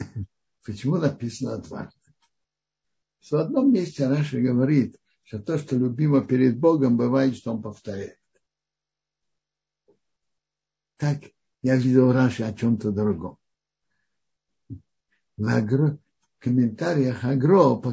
Почему 0.64 0.96
написано 0.96 1.58
дважды? 1.58 2.12
В 3.20 3.34
одном 3.34 3.72
месте 3.72 4.08
Раша 4.08 4.40
говорит, 4.40 4.98
что 5.22 5.38
то, 5.38 5.58
что 5.58 5.76
любимо 5.76 6.26
перед 6.26 6.58
Богом, 6.58 6.96
бывает, 6.96 7.36
что 7.36 7.52
он 7.52 7.62
повторяет. 7.62 8.18
Так 10.96 11.22
я 11.62 11.76
видел 11.76 12.10
Раши 12.10 12.42
о 12.42 12.52
чем-то 12.52 12.90
другом. 12.90 13.38
В 15.36 15.98
комментариях 16.38 17.24
Агро 17.24 17.74
по, 17.76 17.92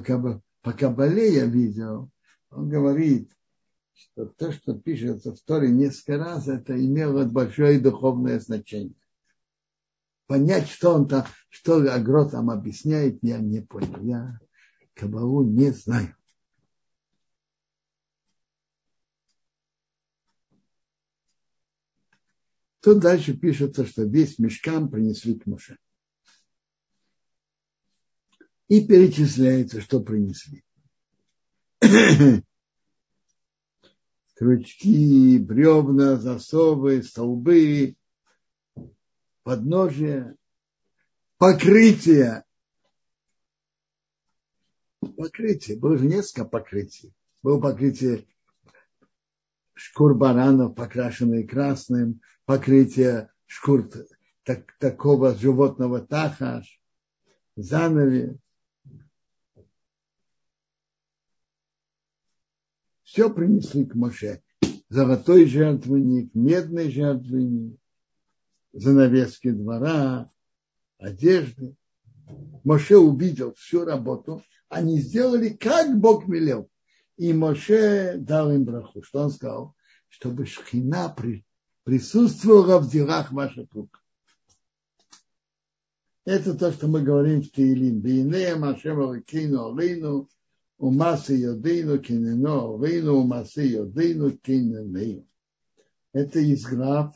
по 0.62 0.74
Кабале 0.74 1.34
я 1.34 1.46
видел, 1.46 2.12
он 2.52 2.70
говорит, 2.70 3.32
что 3.94 4.26
то, 4.26 4.52
что 4.52 4.78
пишется 4.78 5.34
в 5.34 5.42
Торе 5.42 5.70
несколько 5.70 6.18
раз, 6.18 6.48
это 6.48 6.74
имело 6.74 7.26
большое 7.26 7.80
духовное 7.80 8.40
значение. 8.40 8.96
Понять, 10.28 10.68
что 10.68 10.94
он 10.94 11.08
там, 11.08 11.26
что 11.50 11.78
Агро 11.92 12.26
там 12.26 12.52
объясняет, 12.52 13.20
я 13.22 13.40
не 13.40 13.62
понял. 13.62 14.04
Я 14.04 14.40
Кабалу 14.94 15.44
не 15.44 15.72
знаю. 15.72 16.16
Тут 22.82 23.00
дальше 23.00 23.36
пишется, 23.36 23.86
что 23.86 24.04
весь 24.04 24.40
мешкам 24.40 24.90
принесли 24.90 25.38
к 25.38 25.46
Моше. 25.46 25.78
И 28.72 28.88
перечисляется, 28.88 29.82
что 29.82 30.00
принесли. 30.00 30.64
Крючки, 34.36 35.38
бревна, 35.40 36.16
засовы, 36.16 37.04
столбы, 37.04 37.98
подножия, 39.44 40.38
покрытие. 41.38 42.46
Покрытие. 45.18 45.78
Было 45.78 45.98
же 45.98 46.06
несколько 46.06 46.46
покрытий. 46.46 47.14
Было 47.44 47.60
покрытие 47.60 48.26
шкур 49.74 50.16
баранов, 50.16 50.76
покрашенные 50.76 51.46
красным, 51.46 52.22
покрытие 52.46 53.34
шкур 53.48 53.90
так, 54.44 54.74
такого 54.80 55.36
животного 55.36 56.00
тахаш, 56.00 56.82
занавес. 57.58 58.38
Все 63.12 63.30
принесли 63.30 63.84
к 63.84 63.94
Моше. 63.94 64.42
Золотой 64.88 65.46
жертвенник, 65.46 66.34
медный 66.34 66.90
жертвенник, 66.90 67.78
занавески 68.72 69.52
двора, 69.52 70.32
одежды. 70.98 71.76
Моше 72.64 72.96
увидел 72.96 73.54
всю 73.56 73.84
работу. 73.84 74.42
Они 74.70 74.98
сделали, 75.02 75.50
как 75.50 76.00
Бог 76.00 76.26
велел. 76.30 76.70
И 77.18 77.34
Моше 77.34 78.16
дал 78.18 78.50
им 78.50 78.64
браху. 78.64 79.04
Что 79.04 79.24
он 79.24 79.32
сказал? 79.32 79.76
Чтобы 80.08 80.46
шхина 80.46 81.10
при, 81.10 81.46
присутствовала 81.84 82.80
в 82.80 82.90
делах 82.90 83.34
ваших 83.34 83.74
рук. 83.74 84.02
Это 86.24 86.54
то, 86.54 86.72
что 86.72 86.88
мы 86.88 87.02
говорим 87.02 87.42
в 87.42 87.50
Таилим. 87.50 88.00
Бейнея 88.00 88.56
Машем 88.56 89.02
Алакину 89.02 89.74
Алину, 89.76 90.30
Умасы 90.82 91.36
Йодейну 91.36 92.00
Кинено 92.00 92.74
Алину, 92.74 93.18
Умасы 93.18 93.62
Йодейну 93.62 94.32
Киненею. 94.32 95.28
Это 96.12 96.40
из 96.40 96.66
глав, 96.66 97.16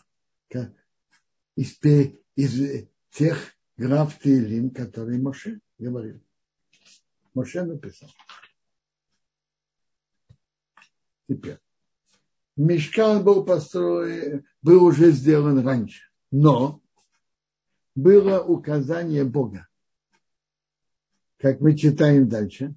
из, 1.56 1.82
из 2.36 2.88
тех 3.10 3.56
глав 3.76 4.20
Таилим, 4.20 4.70
которые 4.70 5.20
Моше 5.20 5.60
говорил. 5.80 6.22
Моше 7.34 7.64
написал. 7.64 8.10
Теперь. 11.28 11.58
Мешкан 12.56 13.24
был 13.24 13.46
построен, 13.46 14.46
был 14.62 14.86
уже 14.86 15.10
сделан 15.10 15.66
раньше, 15.66 16.04
но 16.30 16.84
было 17.96 18.44
указание 18.44 19.24
Бога. 19.26 19.68
Как 21.38 21.62
мы 21.62 21.76
читаем 21.76 22.30
дальше, 22.30 22.76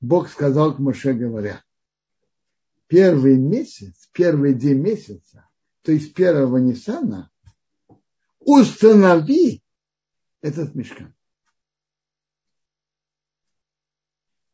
Бог 0.00 0.28
сказал 0.28 0.74
к 0.74 0.78
Моше, 0.78 1.12
говоря, 1.12 1.62
первый 2.86 3.36
месяц, 3.36 4.08
первый 4.12 4.54
день 4.54 4.78
месяца, 4.78 5.48
то 5.82 5.92
есть 5.92 6.14
первого 6.14 6.58
Ниссана, 6.58 7.30
установи 8.40 9.62
этот 10.40 10.74
мешкан. 10.74 11.14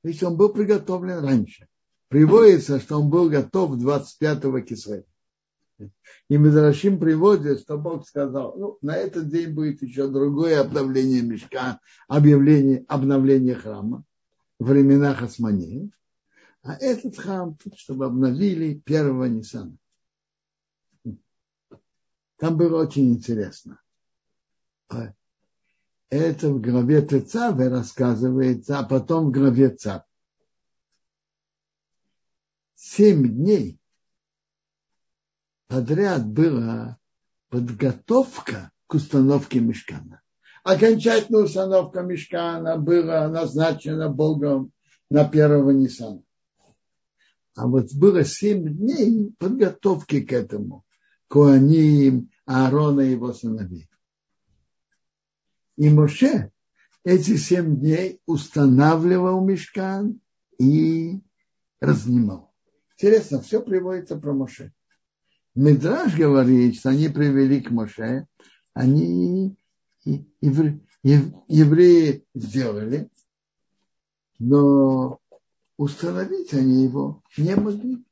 То 0.03 0.09
есть 0.09 0.23
он 0.23 0.37
был 0.37 0.51
приготовлен 0.51 1.25
раньше 1.25 1.69
приводится, 2.15 2.79
что 2.79 3.01
он 3.01 3.11
был 3.11 3.29
готов 3.29 3.77
25-го 3.77 4.61
кисвета. 4.61 5.09
И 6.29 6.37
Мидрашим 6.37 7.01
приводит, 7.01 7.63
что 7.63 7.77
Бог 7.77 8.07
сказал, 8.07 8.55
ну, 8.57 8.79
на 8.83 8.95
этот 8.95 9.29
день 9.29 9.53
будет 9.53 9.83
еще 9.83 10.07
другое 10.07 10.61
обновление 10.61 11.23
мешка, 11.23 11.81
объявление, 12.07 12.85
обновление 12.87 13.57
храма 13.57 14.05
времена 14.59 15.15
Хасманеев. 15.15 15.91
А 16.63 16.75
этот 16.75 17.19
храм, 17.19 17.59
чтобы 17.77 18.07
обновили 18.07 18.75
первого 18.75 19.25
Ниссана. 19.27 19.77
Там 22.37 22.57
было 22.57 22.83
очень 22.83 23.13
интересно. 23.13 23.81
Это 26.11 26.49
в 26.49 26.61
главе 26.61 27.03
Тецаве 27.03 27.69
рассказывается, 27.69 28.79
а 28.79 28.85
потом 28.85 29.29
в 29.29 29.31
главе 29.33 29.71
Цав 29.71 30.05
семь 32.85 33.27
дней 33.29 33.81
подряд 35.69 36.27
была 36.27 36.99
подготовка 37.49 38.71
к 38.87 38.95
установке 38.95 39.61
мешкана. 39.61 40.23
Окончательная 40.65 41.43
установка 41.43 42.01
мешкана 42.01 42.79
была 42.79 43.29
назначена 43.29 44.09
Богом 44.09 44.73
на 45.11 45.29
первого 45.29 45.71
Ниссана. 45.73 46.23
А 47.55 47.67
вот 47.67 47.93
было 47.95 48.25
семь 48.25 48.75
дней 48.75 49.31
подготовки 49.39 50.23
к 50.23 50.33
этому. 50.33 50.85
Куаним, 51.29 52.31
Аарона 52.47 53.03
и 53.03 53.11
его 53.11 53.35
сыновей. 53.35 53.91
И 55.77 55.91
Моше 55.91 56.51
эти 57.05 57.37
семь 57.37 57.77
дней 57.79 58.21
устанавливал 58.25 59.45
мешкан 59.45 60.19
и 60.59 61.21
разнимал. 61.79 62.55
Интересно, 62.97 63.43
все 63.43 63.61
приводится 63.61 64.17
про 64.17 64.33
Моше. 64.33 64.73
Медраж 65.55 66.17
говорит, 66.17 66.77
что 66.77 66.89
они 66.89 67.09
привели 67.09 67.61
к 67.61 67.71
Моше, 67.71 68.27
они 68.73 69.59
евреи 70.05 72.25
сделали, 72.35 73.11
но 74.39 75.19
установить 75.77 76.53
они 76.55 76.85
его 76.85 77.23
не 77.37 77.57
могли. 77.57 78.05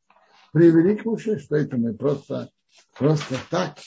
Привели 0.52 0.96
к 0.96 1.04
Моше, 1.04 1.38
что 1.38 1.56
это 1.56 1.76
мы 1.76 1.94
просто, 1.94 2.50
просто 2.98 3.36
так 3.50 3.78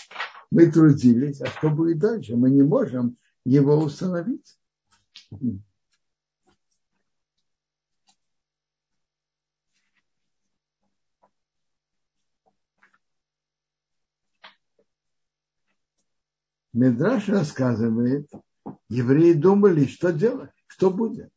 мы 0.51 0.71
трудились, 0.71 1.41
а 1.41 1.47
что 1.47 1.69
будет 1.69 1.99
дальше? 1.99 2.35
Мы 2.35 2.49
не 2.49 2.63
можем 2.63 3.17
его 3.43 3.77
установить. 3.77 4.57
Медраш 16.75 17.29
рассказывает, 17.29 18.29
евреи 18.89 19.31
думали, 19.31 19.85
что 19.85 20.11
делать, 20.11 20.51
что 20.67 20.91
будет. 20.91 21.31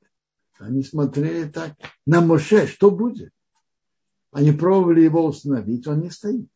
Они 0.58 0.82
смотрели 0.82 1.48
так 1.48 1.76
на 2.04 2.20
Моше, 2.20 2.66
что 2.66 2.90
будет. 2.90 3.32
Они 4.32 4.50
пробовали 4.50 5.00
его 5.00 5.24
установить, 5.24 5.86
он 5.86 6.00
не 6.00 6.10
стоит. 6.10 6.48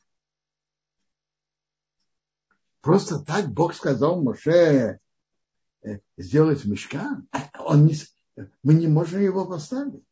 Просто 2.80 3.20
так 3.20 3.52
Бог 3.52 3.72
сказал 3.72 4.20
Моше 4.20 4.98
э, 5.82 6.00
сделать 6.16 6.64
мешкан. 6.64 7.28
Он 7.60 7.86
не, 7.86 7.94
мы 8.64 8.74
не 8.74 8.88
можем 8.88 9.20
его 9.20 9.46
поставить. 9.46 10.02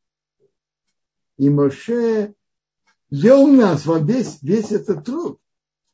И 1.38 1.50
Моше 1.50 2.34
сделал 3.10 3.48
нас 3.48 3.84
весь, 3.84 4.40
весь 4.42 4.70
этот 4.70 5.04
труд. 5.04 5.40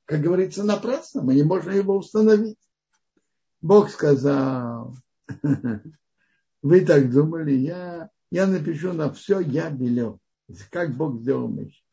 Как 0.04 0.20
говорится, 0.20 0.62
напрасно. 0.62 1.22
Мы 1.22 1.34
не 1.34 1.42
можем 1.42 1.74
его 1.74 1.96
установить. 1.96 2.58
Бог 3.66 3.90
сказал, 3.90 4.94
вы 6.62 6.86
так 6.86 7.10
думали, 7.10 7.50
я, 7.52 8.10
я 8.30 8.46
напишу 8.46 8.92
на 8.92 9.12
все, 9.12 9.40
я 9.40 9.70
велел. 9.70 10.20
Как 10.70 10.96
Бог 10.96 11.20
сделал 11.20 11.48
мышь. 11.48 11.84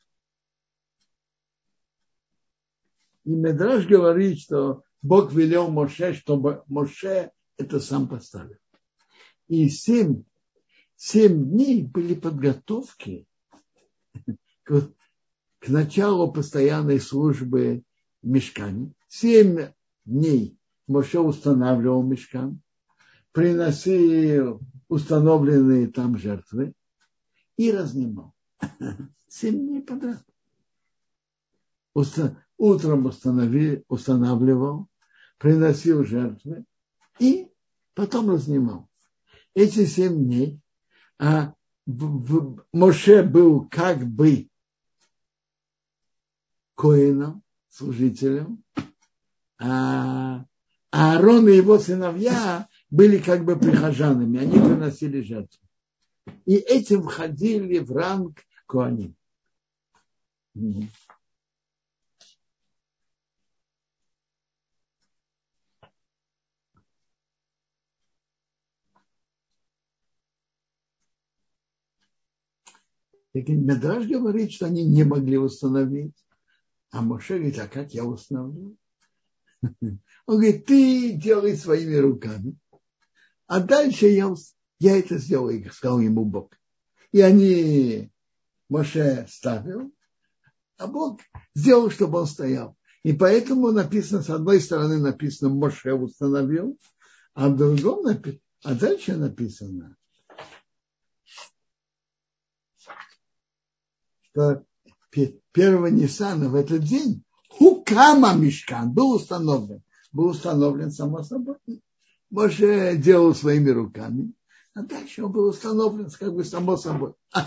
И 3.23 3.31
Медраж 3.31 3.87
говорит, 3.87 4.39
что 4.39 4.83
Бог 5.01 5.33
велел 5.33 5.71
Моше, 5.71 6.13
чтобы 6.13 6.63
Моше 6.67 7.31
это 7.57 7.79
сам 7.79 8.07
поставил. 8.07 8.57
И 9.47 9.67
семь, 9.67 10.25
семь 10.95 11.49
дней 11.49 11.81
были 11.81 12.13
подготовки 12.13 13.25
к, 14.63 14.91
к 15.57 15.67
началу 15.69 16.31
постоянной 16.31 16.99
службы 16.99 17.81
в 18.21 18.27
мешкане. 18.27 18.93
Семь 19.07 19.71
дней 20.05 20.59
Моше 20.87 21.19
устанавливал 21.19 22.03
мешкан, 22.03 22.61
приносил 23.31 24.61
установленные 24.87 25.87
там 25.87 26.17
жертвы 26.17 26.73
и 27.57 27.71
разнимал. 27.71 28.33
Семь 29.27 29.67
дней 29.67 29.81
подряд. 29.81 30.23
Утром 32.57 33.05
устанавливал, 33.87 34.87
приносил 35.37 36.03
жертвы 36.05 36.65
и 37.19 37.49
потом 37.93 38.29
разнимал. 38.29 38.89
Эти 39.53 39.85
семь 39.85 40.25
дней 40.25 40.63
а 41.19 41.53
Моше 41.85 43.23
был 43.23 43.67
как 43.69 44.05
бы 44.05 44.49
коином, 46.75 47.43
служителем, 47.69 48.63
а 49.59 50.45
Аарон 50.95 51.49
и 51.49 51.55
его 51.55 51.79
сыновья 51.79 52.69
были 52.91 53.17
как 53.17 53.43
бы 53.43 53.57
прихожанами, 53.57 54.39
они 54.39 54.59
приносили 54.59 55.21
жертву. 55.21 55.59
И 56.45 56.53
этим 56.53 57.01
входили 57.01 57.79
в 57.79 57.91
ранг 57.91 58.45
Коаним. 58.67 59.15
Так 73.33 73.47
Медраж 73.47 74.05
говорит, 74.05 74.51
что 74.51 74.67
они 74.67 74.85
не 74.85 75.03
могли 75.03 75.39
установить. 75.39 76.13
А 76.91 77.01
Моше 77.01 77.39
говорит, 77.39 77.57
а 77.57 77.67
как 77.67 77.95
я 77.95 78.05
установлю? 78.05 78.77
Он 80.25 80.35
говорит, 80.35 80.65
ты 80.65 81.13
делай 81.13 81.55
своими 81.55 81.95
руками. 81.95 82.57
А 83.47 83.59
дальше 83.59 84.07
я, 84.07 84.33
я 84.79 84.97
это 84.97 85.17
сделаю, 85.17 85.71
сказал 85.71 85.99
ему 85.99 86.25
Бог. 86.25 86.57
И 87.11 87.21
они, 87.21 88.11
Моше 88.69 89.27
ставил, 89.29 89.93
а 90.77 90.87
Бог 90.87 91.21
сделал, 91.53 91.91
чтобы 91.91 92.19
он 92.19 92.25
стоял. 92.25 92.75
И 93.03 93.13
поэтому 93.13 93.71
написано, 93.71 94.23
с 94.23 94.29
одной 94.29 94.59
стороны 94.59 94.97
написано, 94.97 95.53
Моше 95.53 95.93
установил, 95.93 96.79
а 97.33 97.49
в 97.49 97.57
другом 97.57 98.03
написано, 98.03 98.41
а 98.63 98.75
дальше 98.75 99.15
написано, 99.17 99.97
что 104.31 104.65
первого 105.51 105.87
Ниссана 105.87 106.49
в 106.49 106.55
этот 106.55 106.83
день 106.83 107.23
Хукама 107.83 108.33
Мишкан 108.33 108.93
был 108.93 109.11
установлен. 109.11 109.83
Был 110.11 110.27
установлен 110.27 110.91
само 110.91 111.23
собой. 111.23 111.57
Моше 112.29 112.95
делал 112.97 113.35
своими 113.35 113.71
руками, 113.71 114.31
а 114.73 114.83
дальше 114.83 115.23
он 115.23 115.31
был 115.33 115.49
установлен 115.49 116.09
как 116.09 116.33
бы 116.33 116.45
само 116.45 116.77
собой. 116.77 117.13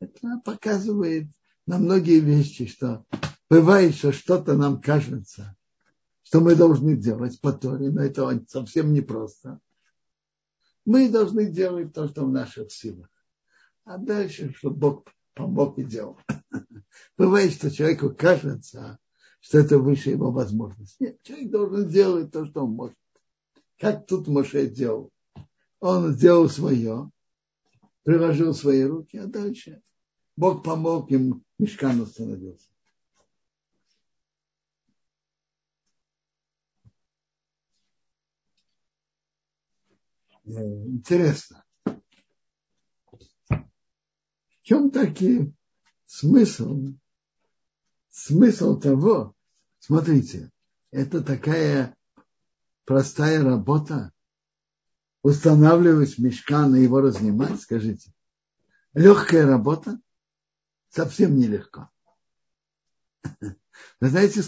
Это 0.00 0.40
показывает 0.44 1.28
на 1.66 1.78
многие 1.78 2.20
вещи, 2.20 2.66
что 2.66 3.04
бывает, 3.48 3.94
что 3.94 4.12
что-то 4.12 4.54
нам 4.54 4.80
кажется, 4.80 5.56
что 6.22 6.40
мы 6.40 6.54
должны 6.54 6.96
делать 6.96 7.40
по 7.40 7.52
Торе, 7.52 7.90
но 7.90 8.02
это 8.02 8.44
совсем 8.46 8.92
непросто. 8.92 9.58
Мы 10.84 11.08
должны 11.08 11.46
делать 11.46 11.94
то, 11.94 12.06
что 12.08 12.26
в 12.26 12.30
наших 12.30 12.70
силах. 12.70 13.08
А 13.84 13.96
дальше, 13.96 14.52
что 14.54 14.70
Бог 14.70 15.08
помог 15.34 15.78
и 15.78 15.84
делал. 15.84 16.18
Бывает, 17.16 17.52
что 17.52 17.70
человеку 17.70 18.10
кажется, 18.10 18.98
что 19.40 19.58
это 19.58 19.78
выше 19.78 20.10
его 20.10 20.30
возможности. 20.30 20.96
Нет, 21.00 21.22
человек 21.22 21.50
должен 21.50 21.88
делать 21.88 22.32
то, 22.32 22.46
что 22.46 22.64
он 22.64 22.72
может. 22.72 22.96
Как 23.78 24.06
тут 24.06 24.26
Моше 24.28 24.66
делал? 24.66 25.10
Он 25.80 26.12
сделал 26.12 26.48
свое, 26.48 27.10
приложил 28.02 28.52
свои 28.54 28.82
руки, 28.82 29.16
а 29.16 29.26
дальше 29.26 29.82
Бог 30.36 30.64
помог 30.64 31.10
им, 31.10 31.44
мешкан 31.58 32.00
остановился. 32.00 32.68
Э, 40.46 40.86
интересно 40.86 41.64
чем 44.68 44.90
таки 44.90 45.50
смысл? 46.08 46.94
Смысл 48.10 48.80
того, 48.80 49.36
смотрите, 49.78 50.50
это 50.90 51.22
такая 51.22 51.96
простая 52.84 53.44
работа, 53.44 54.12
устанавливать 55.22 56.18
мешкан 56.18 56.74
и 56.74 56.82
его 56.82 57.00
разнимать, 57.00 57.60
скажите. 57.60 58.12
Легкая 58.94 59.46
работа? 59.46 60.00
Совсем 60.88 61.36
нелегко. 61.36 61.90
Вы 64.00 64.08
знаете, 64.08 64.42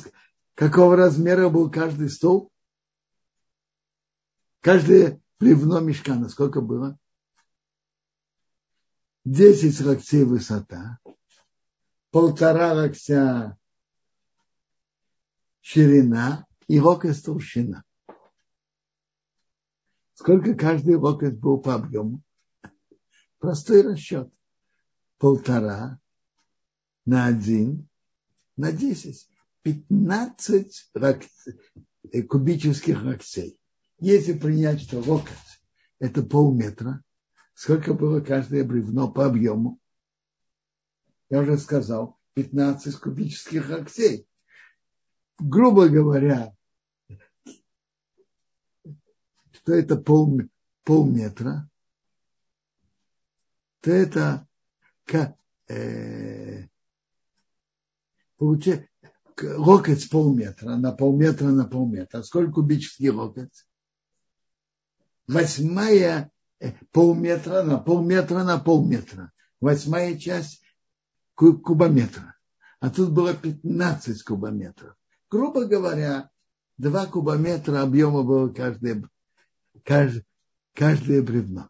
какого 0.55 0.97
размера 0.97 1.49
был 1.51 1.71
каждый 1.71 2.09
стол? 2.09 2.51
Каждое 4.61 5.21
плевно 5.37 5.81
мешкана 5.81 6.29
сколько 6.29 6.61
было? 6.61 6.99
10 9.25 9.81
локтей 9.83 10.25
высота, 10.25 10.99
полтора 12.11 12.73
локтя 12.73 13.57
ширина 15.61 16.47
и 16.69 16.81
локоть 16.81 17.23
толщина. 17.25 17.85
Сколько 20.15 20.55
каждый 20.55 20.97
локоть 20.97 21.39
был 21.39 21.59
по 21.59 21.75
объему? 21.75 22.23
Простой 23.39 23.83
расчет. 23.83 24.31
Полтора 25.19 25.99
на 27.07 27.27
один 27.27 27.89
на 28.57 28.73
десять. 28.73 29.29
Пятнадцать 29.63 30.91
э, 32.13 32.23
кубических 32.23 33.03
локтей. 33.03 33.59
Если 33.99 34.33
принять, 34.33 34.83
что 34.83 35.01
локоть– 35.01 35.61
это 35.99 36.23
полметра, 36.23 37.03
сколько 37.55 37.93
было 37.93 38.21
каждое 38.21 38.65
бревно 38.65 39.11
по 39.11 39.27
объему? 39.27 39.80
Я 41.31 41.41
уже 41.41 41.59
сказал, 41.59 42.19
15 42.35 42.97
кубических 42.97 43.69
локтей. 43.71 44.27
Грубо 45.39 45.89
говоря, 45.89 46.55
что 49.53 49.73
это 49.73 49.97
пол, 49.97 50.41
полметра, 50.85 51.71
то 53.81 53.91
это 53.91 54.47
э, 55.69 56.67
получается 58.37 58.89
локоть 59.41 60.11
полметра 60.11 60.77
на 60.77 60.93
полметра 60.93 61.47
на 61.47 61.65
полметра. 61.65 62.23
Сколько 62.23 62.55
кубический 62.55 63.11
локоть? 63.11 63.67
Восьмая 65.27 66.31
э, 66.59 66.73
полметра 66.91 67.63
на 67.63 67.79
полметра 67.79 68.43
на 68.43 68.59
полметра. 68.59 69.33
Восьмая 69.61 70.19
часть 70.19 70.61
кубометра. 71.41 72.37
А 72.81 72.91
тут 72.91 73.11
было 73.13 73.35
15 73.35 74.23
кубометров. 74.23 74.97
Грубо 75.31 75.67
говоря, 75.67 76.31
2 76.79 77.07
кубометра 77.07 77.83
объема 77.83 78.23
было 78.23 78.49
каждое, 78.49 79.09
каждое, 79.85 80.25
каждое 80.75 81.23
бревно. 81.23 81.69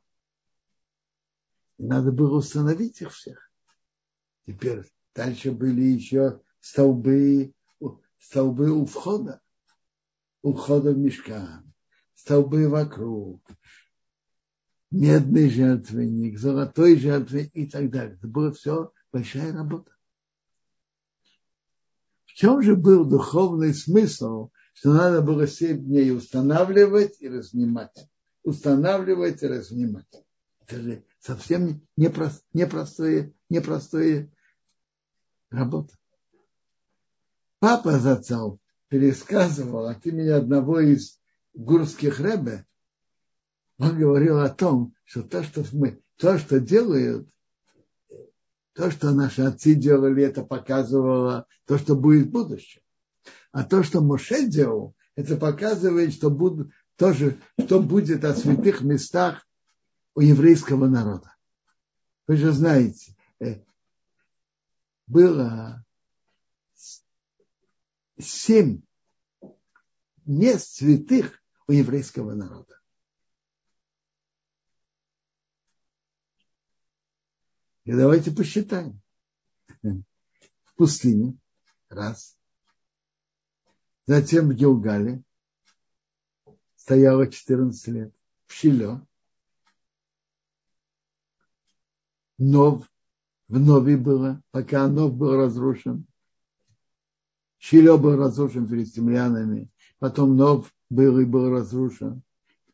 Надо 1.79 2.13
было 2.13 2.39
установить 2.39 3.01
их 3.01 3.13
всех. 3.13 3.51
Теперь 4.47 4.85
дальше 5.15 5.53
были 5.53 5.83
еще 5.83 6.41
столбы, 6.61 7.53
столбы 8.19 8.71
у 8.71 8.85
входа, 8.87 9.41
у 10.43 10.53
входа 10.53 10.93
в 10.93 10.99
мешкан, 10.99 11.73
столбы 12.15 12.69
вокруг, 12.69 13.43
медный 14.91 15.49
жертвенник, 15.49 16.39
золотой 16.39 16.97
жертвенник 16.97 17.51
и 17.55 17.67
так 17.67 17.91
далее. 17.91 18.17
Это 18.17 18.29
было 18.29 18.53
все 18.53 18.93
большая 19.13 19.53
работа. 19.53 19.93
В 22.27 22.33
чем 22.35 22.63
же 22.63 22.77
был 22.77 23.05
духовный 23.05 23.75
смысл, 23.75 24.51
что 24.73 24.93
надо 24.93 25.21
было 25.21 25.47
семь 25.47 25.85
дней 25.85 26.13
устанавливать 26.13 27.21
и 27.21 27.29
разнимать? 27.29 28.09
Устанавливать 28.43 29.43
и 29.43 29.47
разнимать. 29.47 30.25
Это 30.61 30.81
же 30.81 31.05
совсем 31.19 31.87
непрост, 31.97 32.45
непростое 32.53 34.33
работа. 35.51 35.95
Папа 37.59 37.99
Зацал 37.99 38.59
пересказывал 38.89 39.87
от 39.87 40.07
имени 40.07 40.29
одного 40.29 40.81
из 40.81 41.21
гурских 41.53 42.21
рэбе, 42.21 42.67
он 43.81 43.99
говорил 43.99 44.41
о 44.41 44.51
том, 44.51 44.95
что 45.05 45.23
то, 45.23 45.43
что 45.43 45.65
мы, 45.73 46.03
то, 46.17 46.39
что 46.39 46.61
делают, 46.61 47.31
то, 48.73 48.91
что 48.91 49.13
наши 49.13 49.43
отцы 49.43 49.75
делали, 49.75 50.23
это 50.23 50.43
показывало 50.45 51.47
то, 51.67 51.79
что 51.79 51.97
будет 51.97 52.27
в 52.27 52.31
будущем. 52.31 52.83
А 53.53 53.65
то, 53.65 53.83
что 53.83 54.01
Моше 54.01 54.47
делал, 54.47 54.95
это 55.17 55.37
показывает, 55.37 56.13
что 56.13 56.31
будут, 56.31 56.73
тоже, 56.97 57.41
что 57.59 57.81
будет 57.81 58.25
о 58.25 58.35
святых 58.35 58.83
местах 58.83 59.47
у 60.15 60.21
еврейского 60.21 60.87
народа. 60.87 61.35
Вы 62.27 62.37
же 62.37 62.53
знаете, 62.53 63.17
э, 63.41 63.61
было 65.07 65.85
семь 68.19 68.83
мест 70.27 70.77
святых 70.77 71.43
у 71.67 71.73
еврейского 71.73 72.35
народа. 72.35 72.80
И 77.91 77.93
давайте 77.93 78.31
посчитаем. 78.31 79.03
В 79.83 80.75
пустыне. 80.77 81.37
Раз. 81.89 82.39
Затем 84.07 84.49
в 84.49 84.55
Гилгале. 84.55 85.25
Стояло 86.77 87.27
14 87.27 87.89
лет. 87.89 88.15
В 88.47 88.53
Шиле. 88.53 89.05
Нов. 92.39 92.89
В 93.49 93.59
Нове 93.59 93.97
было, 93.97 94.41
пока 94.53 94.87
Нов 94.87 95.17
был 95.17 95.35
разрушен. 95.35 96.07
Шиле 97.59 97.97
был 97.97 98.17
разрушен 98.17 98.69
филистимлянами. 98.69 99.69
Потом 99.99 100.37
Нов 100.37 100.73
был 100.91 101.19
и 101.19 101.25
был 101.25 101.51
разрушен. 101.51 102.23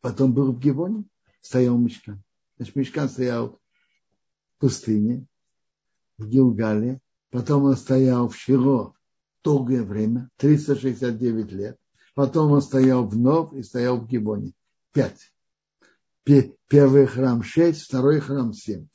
Потом 0.02 0.34
был 0.34 0.52
в 0.52 0.60
Гивоне. 0.60 1.04
Стоял 1.40 1.78
Мешкан. 1.78 2.22
Значит, 2.58 2.76
Мешкан 2.76 3.08
стоял 3.08 3.58
пустыне, 4.58 5.26
в 6.18 6.28
Гилгале, 6.28 7.00
потом 7.30 7.64
он 7.64 7.76
стоял 7.76 8.28
в 8.28 8.36
Шило 8.36 8.94
долгое 9.42 9.82
время, 9.82 10.30
369 10.38 11.52
лет, 11.52 11.78
потом 12.14 12.52
он 12.52 12.62
стоял 12.62 13.06
в 13.06 13.16
Нов 13.16 13.52
и 13.52 13.62
стоял 13.62 13.98
в 14.00 14.06
Гибоне. 14.06 14.52
Пять. 14.92 15.32
Первый 16.24 17.06
храм 17.06 17.42
шесть, 17.42 17.82
второй 17.82 18.18
храм 18.18 18.52
семь. 18.52 18.88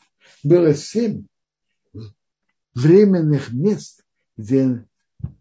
Было 0.43 0.73
семь 0.73 1.27
временных 2.73 3.53
мест, 3.53 4.03
где 4.35 4.85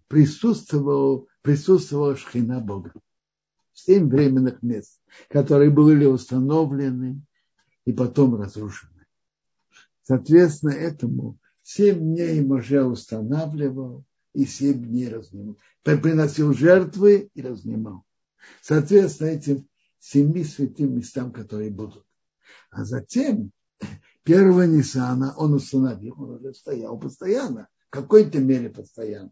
присутствовал, 0.07 1.29
присутствовала 1.43 2.17
шхина 2.17 2.61
Бога. 2.61 2.93
Семь 3.73 4.09
временных 4.09 4.63
мест, 4.63 5.01
которые 5.29 5.71
были 5.71 6.05
установлены 6.05 7.23
и 7.85 7.93
потом 7.93 8.37
разрушены. 8.37 8.90
Соответственно, 10.11 10.73
этому 10.73 11.39
семь 11.63 12.01
дней 12.01 12.41
Моше 12.41 12.83
устанавливал 12.83 14.05
и 14.35 14.45
семь 14.45 14.85
дней 14.85 15.09
разнимал. 15.09 15.57
Приносил 15.85 16.53
жертвы 16.53 17.31
и 17.33 17.41
разнимал. 17.41 18.03
Соответственно, 18.61 19.29
этим 19.29 19.69
семи 20.01 20.43
святым 20.43 20.97
местам, 20.97 21.33
которые 21.33 21.71
будут. 21.71 22.05
А 22.73 22.85
затем 22.85 23.53
первого 24.25 24.63
Ниссана 24.63 25.33
он 25.37 25.55
установил, 25.55 26.21
он 26.21 26.41
уже 26.41 26.55
стоял 26.55 26.99
постоянно, 26.99 27.69
в 27.87 27.91
какой-то 27.91 28.41
мере 28.41 28.69
постоянно. 28.69 29.31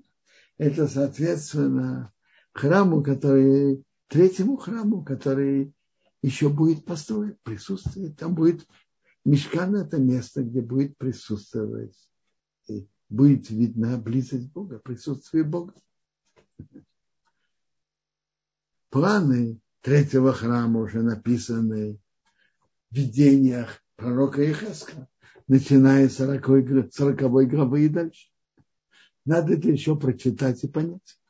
Это, 0.59 0.87
соответственно, 0.87 2.13
храму, 2.53 3.03
который, 3.03 3.83
третьему 4.07 4.57
храму, 4.57 5.03
который 5.03 5.75
еще 6.23 6.49
будет 6.49 6.85
построен, 6.85 7.37
присутствует, 7.43 8.17
там 8.17 8.37
будет 8.37 8.65
Мешкан– 9.29 9.77
это 9.77 9.99
место, 9.99 10.43
где 10.43 10.63
будет 10.63 10.97
присутствовать, 10.97 11.95
будет 13.11 13.51
видна 13.51 13.99
близость 13.99 14.51
Бога, 14.53 14.79
присутствие 14.79 15.45
Бога. 15.45 15.75
Планы 18.89 19.61
третьего 19.83 20.33
храма 20.33 20.81
уже 20.81 21.03
написаны 21.03 22.01
в 22.91 22.95
видениях 22.95 23.85
пророка 23.97 24.51
Ихеска, 24.51 25.07
начиная 25.47 26.09
с 26.09 26.17
40, 26.17 26.91
40 26.91 27.51
главы 27.51 27.85
и 27.85 27.91
дальше. 27.91 28.31
Надо 29.27 29.53
это 29.53 29.69
еще 29.69 29.95
прочитать 29.95 30.65
и 30.65 30.69
понять. 30.69 31.21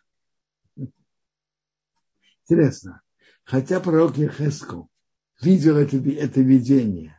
Интересно, 2.45 3.03
хотя 3.43 3.81
пророк 3.81 4.17
Ехеску 4.19 4.89
видел 5.41 5.77
это, 5.77 5.97
это 5.97 6.41
видение, 6.43 7.18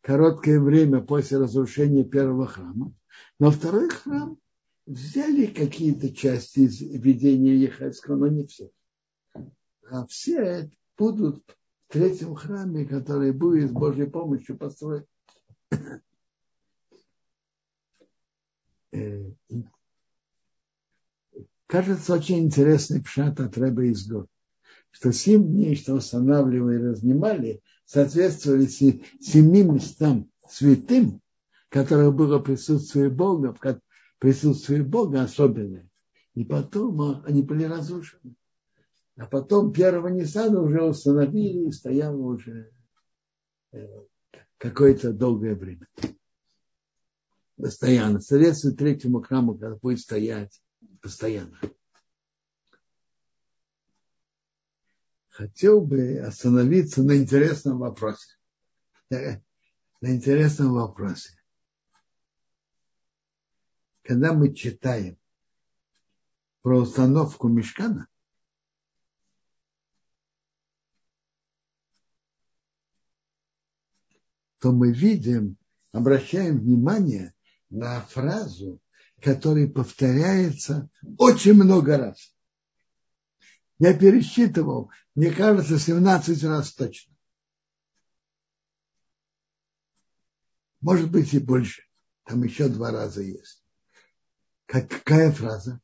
короткое 0.00 0.60
время 0.60 1.00
после 1.00 1.38
разрушения 1.38 2.04
первого 2.04 2.46
храма. 2.46 2.94
Но 3.38 3.50
второй 3.50 3.88
храм 3.90 4.38
взяли 4.86 5.46
какие-то 5.46 6.14
части 6.14 6.60
из 6.60 6.80
видения 6.80 7.54
Ехальского, 7.56 8.16
но 8.16 8.28
не 8.28 8.46
все. 8.46 8.70
А 9.90 10.06
все 10.06 10.70
будут 10.96 11.44
в 11.88 11.92
третьем 11.92 12.34
храме, 12.34 12.84
который 12.84 13.32
будет 13.32 13.70
с 13.70 13.72
Божьей 13.72 14.06
помощью 14.06 14.56
построен. 14.58 15.04
Э, 18.90 19.30
кажется, 21.66 22.14
очень 22.14 22.38
интересный 22.38 23.02
пшат 23.02 23.38
от 23.40 23.56
Рэба 23.58 23.84
из 23.84 24.08
год 24.08 24.28
что 24.90 25.12
семь 25.12 25.46
дней, 25.46 25.76
что 25.76 25.94
устанавливали 25.94 26.76
и 26.76 26.86
разнимали, 26.88 27.62
соответствовали 27.88 28.66
семи 28.66 29.62
местам 29.62 30.30
святым, 30.46 31.22
которых 31.70 32.14
было 32.14 32.38
присутствие 32.38 33.08
Бога, 33.08 33.56
присутствие 34.18 34.82
Бога 34.82 35.22
особенное. 35.22 35.88
И 36.34 36.44
потом 36.44 37.00
а, 37.00 37.24
они 37.26 37.42
были 37.42 37.64
разрушены. 37.64 38.34
А 39.16 39.26
потом 39.26 39.72
первого 39.72 40.08
Ниссана 40.08 40.60
уже 40.60 40.82
установили 40.82 41.68
и 41.68 41.72
стояло 41.72 42.18
уже 42.18 42.70
э, 43.72 43.86
какое-то 44.58 45.12
долгое 45.12 45.54
время. 45.54 45.88
Постоянно. 47.56 48.20
Соответствует 48.20 48.76
третьему 48.76 49.22
храму, 49.22 49.58
будет 49.80 50.00
стоять 50.00 50.60
постоянно. 51.00 51.58
Хотел 55.38 55.80
бы 55.80 56.18
остановиться 56.18 57.00
на 57.04 57.16
интересном 57.16 57.78
вопросе. 57.78 58.36
На 59.08 59.40
интересном 60.00 60.72
вопросе. 60.72 61.30
Когда 64.02 64.32
мы 64.32 64.52
читаем 64.52 65.16
про 66.62 66.80
установку 66.80 67.46
мешкана, 67.46 68.08
то 74.58 74.72
мы 74.72 74.92
видим, 74.92 75.56
обращаем 75.92 76.58
внимание 76.58 77.32
на 77.70 78.00
фразу, 78.00 78.80
которая 79.20 79.68
повторяется 79.68 80.90
очень 81.16 81.54
много 81.54 81.96
раз. 81.96 82.36
Я 83.78 83.96
пересчитывал, 83.96 84.90
мне 85.14 85.30
кажется, 85.30 85.78
17 85.78 86.42
раз 86.44 86.72
точно. 86.72 87.14
Может 90.80 91.10
быть 91.10 91.32
и 91.34 91.38
больше. 91.38 91.82
Там 92.24 92.42
еще 92.42 92.68
два 92.68 92.90
раза 92.90 93.22
есть. 93.22 93.64
Как, 94.66 94.88
какая 94.88 95.32
фраза? 95.32 95.80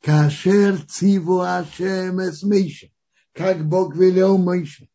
Кашер 0.00 0.80
циву 0.86 1.40
ашем 1.40 2.20
эсмейша. 2.20 2.90
Как 3.32 3.66
Бог 3.66 3.94
велел 3.96 4.38
Моише. 4.38 4.88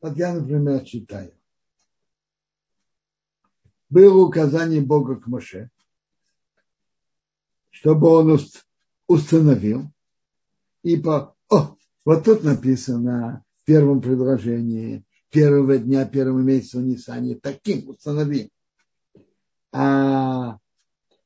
Вот 0.00 0.16
я, 0.16 0.34
например, 0.34 0.84
читаю. 0.84 1.32
Было 3.88 4.24
указание 4.24 4.80
Бога 4.80 5.16
к 5.16 5.26
Моше, 5.26 5.70
чтобы 7.70 8.08
он 8.08 8.40
установил. 9.06 9.92
И 10.82 10.96
по... 10.96 11.34
О, 11.50 11.76
вот 12.04 12.24
тут 12.24 12.42
написано 12.42 13.44
в 13.62 13.66
первом 13.66 14.00
предложении 14.00 15.04
первого 15.30 15.78
дня, 15.78 16.04
первого 16.04 16.40
месяца 16.40 16.78
в 16.78 16.82
Нисане, 16.82 17.36
таким 17.36 17.88
установил. 17.88 18.48
А 19.72 20.58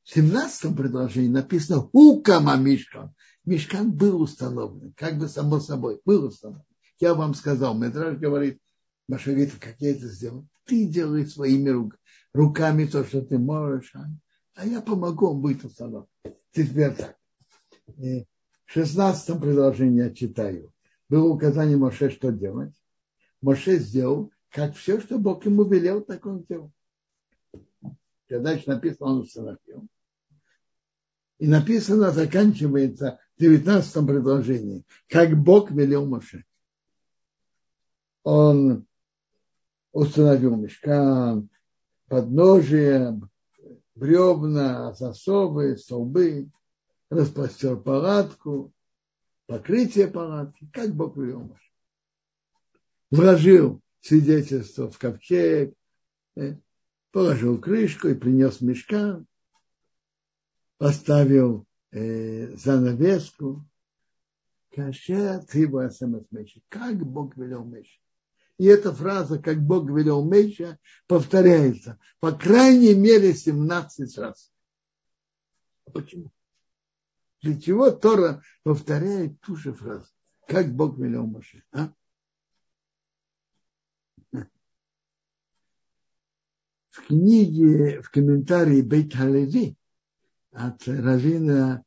в 0.05 0.15
17 0.15 0.77
предложении 0.77 1.29
написано 1.29 1.81
«Хукама 1.81 2.57
Мишкан». 2.57 3.15
Мишкан 3.45 3.93
был 3.93 4.23
установлен, 4.23 4.93
как 4.97 5.19
бы 5.19 5.29
само 5.29 5.61
собой, 5.61 6.01
был 6.05 6.25
установлен. 6.25 6.65
Я 6.99 7.15
вам 7.15 7.35
сказал, 7.35 7.77
Медраж 7.77 8.19
говорит, 8.19 8.61
Маша 9.09 9.31
говорит, 9.31 9.55
как 9.61 9.77
я 9.81 9.93
это 9.93 10.09
сделал? 10.09 10.47
Ты 10.65 10.87
делай 10.87 11.27
своими 11.27 11.91
руками 12.33 12.87
то, 12.87 13.05
что 13.05 13.23
ты 13.23 13.39
можешь, 13.39 13.93
а, 13.95 14.07
а 14.55 14.67
я 14.67 14.81
помогу, 14.81 15.29
он 15.29 15.41
будет 15.41 15.65
установлен. 15.65 16.09
Теперь 16.53 16.95
так. 16.95 17.17
16 18.67 19.41
предложении 19.41 20.05
я 20.05 20.11
читаю. 20.11 20.73
Было 21.09 21.29
указание 21.29 21.77
Моше, 21.77 22.11
что 22.11 22.33
делать. 22.33 22.75
Моше 23.41 23.79
сделал, 23.79 24.33
как 24.51 24.75
все, 24.75 25.01
что 25.01 25.19
Бог 25.19 25.45
ему 25.47 25.65
велел, 25.65 26.03
так 26.03 26.27
он 26.27 26.43
сделал. 26.43 26.73
Дальше 28.29 28.69
написано, 28.69 29.11
он 29.11 29.21
установил. 29.21 29.87
И 31.39 31.47
написано, 31.47 32.11
заканчивается 32.11 33.21
в 33.37 33.41
19 33.41 34.07
предложении, 34.07 34.85
как 35.09 35.37
Бог 35.37 35.71
велел 35.71 36.07
Моше. 36.07 36.45
Он 38.25 38.87
установил 39.93 40.57
мешкан, 40.57 41.49
подножие, 42.09 43.21
бревна, 43.95 44.93
засовы, 44.95 45.77
столбы, 45.77 46.51
распростер 47.11 47.77
палатку, 47.77 48.73
покрытие 49.47 50.09
палатки, 50.09 50.69
как 50.73 50.95
Бог 50.95 51.17
велел 51.17 51.41
Моше. 51.41 51.71
Вложил 53.11 53.81
свидетельство 54.01 54.91
в 54.91 54.99
ковчег, 54.99 55.75
э, 56.37 56.57
положил 57.13 57.61
крышку 57.61 58.09
и 58.09 58.15
принес 58.15 58.61
мешкан, 58.61 59.27
поставил 60.79 61.67
э, 61.93 62.55
занавеску. 62.57 63.65
Кашер 64.75 65.43
ты 65.45 65.67
Как 66.69 66.97
Бог 66.99 67.37
велел 67.37 67.65
Меша. 67.65 67.99
И 68.59 68.67
эта 68.67 68.93
фраза, 68.93 69.39
как 69.39 69.63
Бог 69.63 69.89
велел 69.89 70.25
Мейша, 70.25 70.79
повторяется 71.07 71.99
по 72.21 72.33
крайней 72.33 72.95
мере 72.95 73.35
17 73.35 74.19
раз. 74.19 74.51
А 75.87 75.91
почему? 75.91 76.31
Для 77.43 77.61
чего 77.61 77.91
Тора 77.91 78.43
повторяет 78.63 79.41
ту 79.41 79.57
же 79.57 79.73
фразу? 79.73 80.07
Как 80.47 80.75
Бог 80.75 80.99
велел 80.99 81.27
Моше? 81.27 81.63
А? 81.73 81.93
В 86.91 87.09
книге, 87.09 88.01
в 88.01 88.11
комментарии 88.11 88.81
Бейт 88.81 89.15
Халеви 89.15 89.77
от 90.53 90.89
равина 90.89 91.85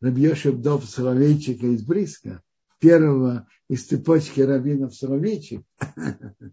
Рабьешев 0.00 0.60
Дов 0.60 0.84
Соловейчика 0.84 1.66
из 1.66 1.82
Бриска, 1.82 2.42
первого 2.78 3.48
из 3.68 3.86
цепочки 3.86 4.40
раввинов 4.40 4.94
Соловейчик, 4.94 5.64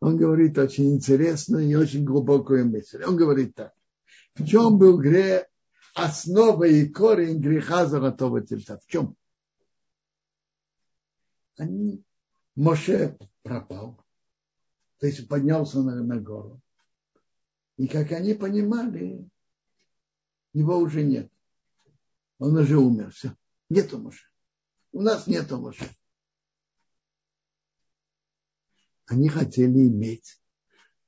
он 0.00 0.16
говорит 0.16 0.58
очень 0.58 0.94
интересную 0.94 1.66
и 1.66 1.74
очень 1.74 2.04
глубокую 2.04 2.66
мысль. 2.66 3.02
Он 3.02 3.16
говорит 3.16 3.56
так. 3.56 3.72
В 4.34 4.46
чем 4.46 4.78
был 4.78 4.98
грех, 4.98 5.46
основа 5.94 6.64
и 6.64 6.88
корень 6.88 7.40
греха 7.40 7.86
золотого 7.86 8.40
тельца? 8.40 8.78
В 8.78 8.86
чем? 8.86 9.16
Они, 11.56 12.02
Моше 12.54 13.18
пропал, 13.42 14.02
то 14.98 15.06
есть 15.06 15.28
поднялся 15.28 15.82
на, 15.82 16.02
на 16.02 16.20
гору. 16.20 16.60
И 17.76 17.88
как 17.88 18.12
они 18.12 18.34
понимали, 18.34 19.28
его 20.52 20.76
уже 20.78 21.02
нет. 21.02 21.32
Он 22.38 22.56
уже 22.56 22.76
умер, 22.76 23.10
все. 23.12 23.36
Нету 23.68 23.98
Моше. 23.98 24.26
У 24.92 25.00
нас 25.00 25.26
нет 25.26 25.50
Моше. 25.50 25.88
Они 29.06 29.28
хотели 29.28 29.88
иметь 29.88 30.40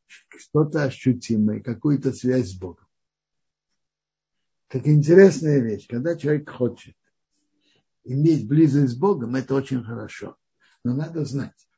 что-то 0.07 0.85
ощутимое, 0.85 1.61
какую-то 1.61 2.12
связь 2.12 2.51
с 2.51 2.59
Богом. 2.59 2.84
Как 4.69 4.87
интересная 4.87 5.61
вещь, 5.61 5.87
когда 5.87 6.17
человек 6.17 6.51
хочет 6.51 6.97
иметь 8.05 8.49
близость 8.49 8.95
с 8.95 8.97
Богом, 8.97 9.35
это 9.37 9.55
очень 9.55 9.83
хорошо. 9.83 10.37
Но 10.83 10.95
надо 10.95 11.25
знать, 11.25 11.69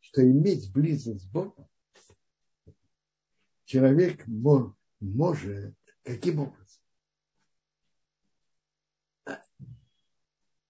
что 0.00 0.22
иметь 0.22 0.72
близость 0.72 1.22
с 1.22 1.26
Богом 1.26 1.68
человек 3.64 4.26
может 4.26 5.74
каким 6.02 6.40
образом? 6.40 6.64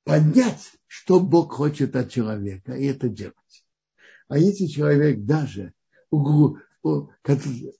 понять, 0.04 0.72
что 0.86 1.18
Бог 1.18 1.52
хочет 1.54 1.96
от 1.96 2.10
человека, 2.10 2.74
и 2.74 2.84
это 2.86 3.08
делать. 3.08 3.64
А 4.28 4.38
если 4.38 4.66
человек 4.66 5.24
даже, 5.24 5.72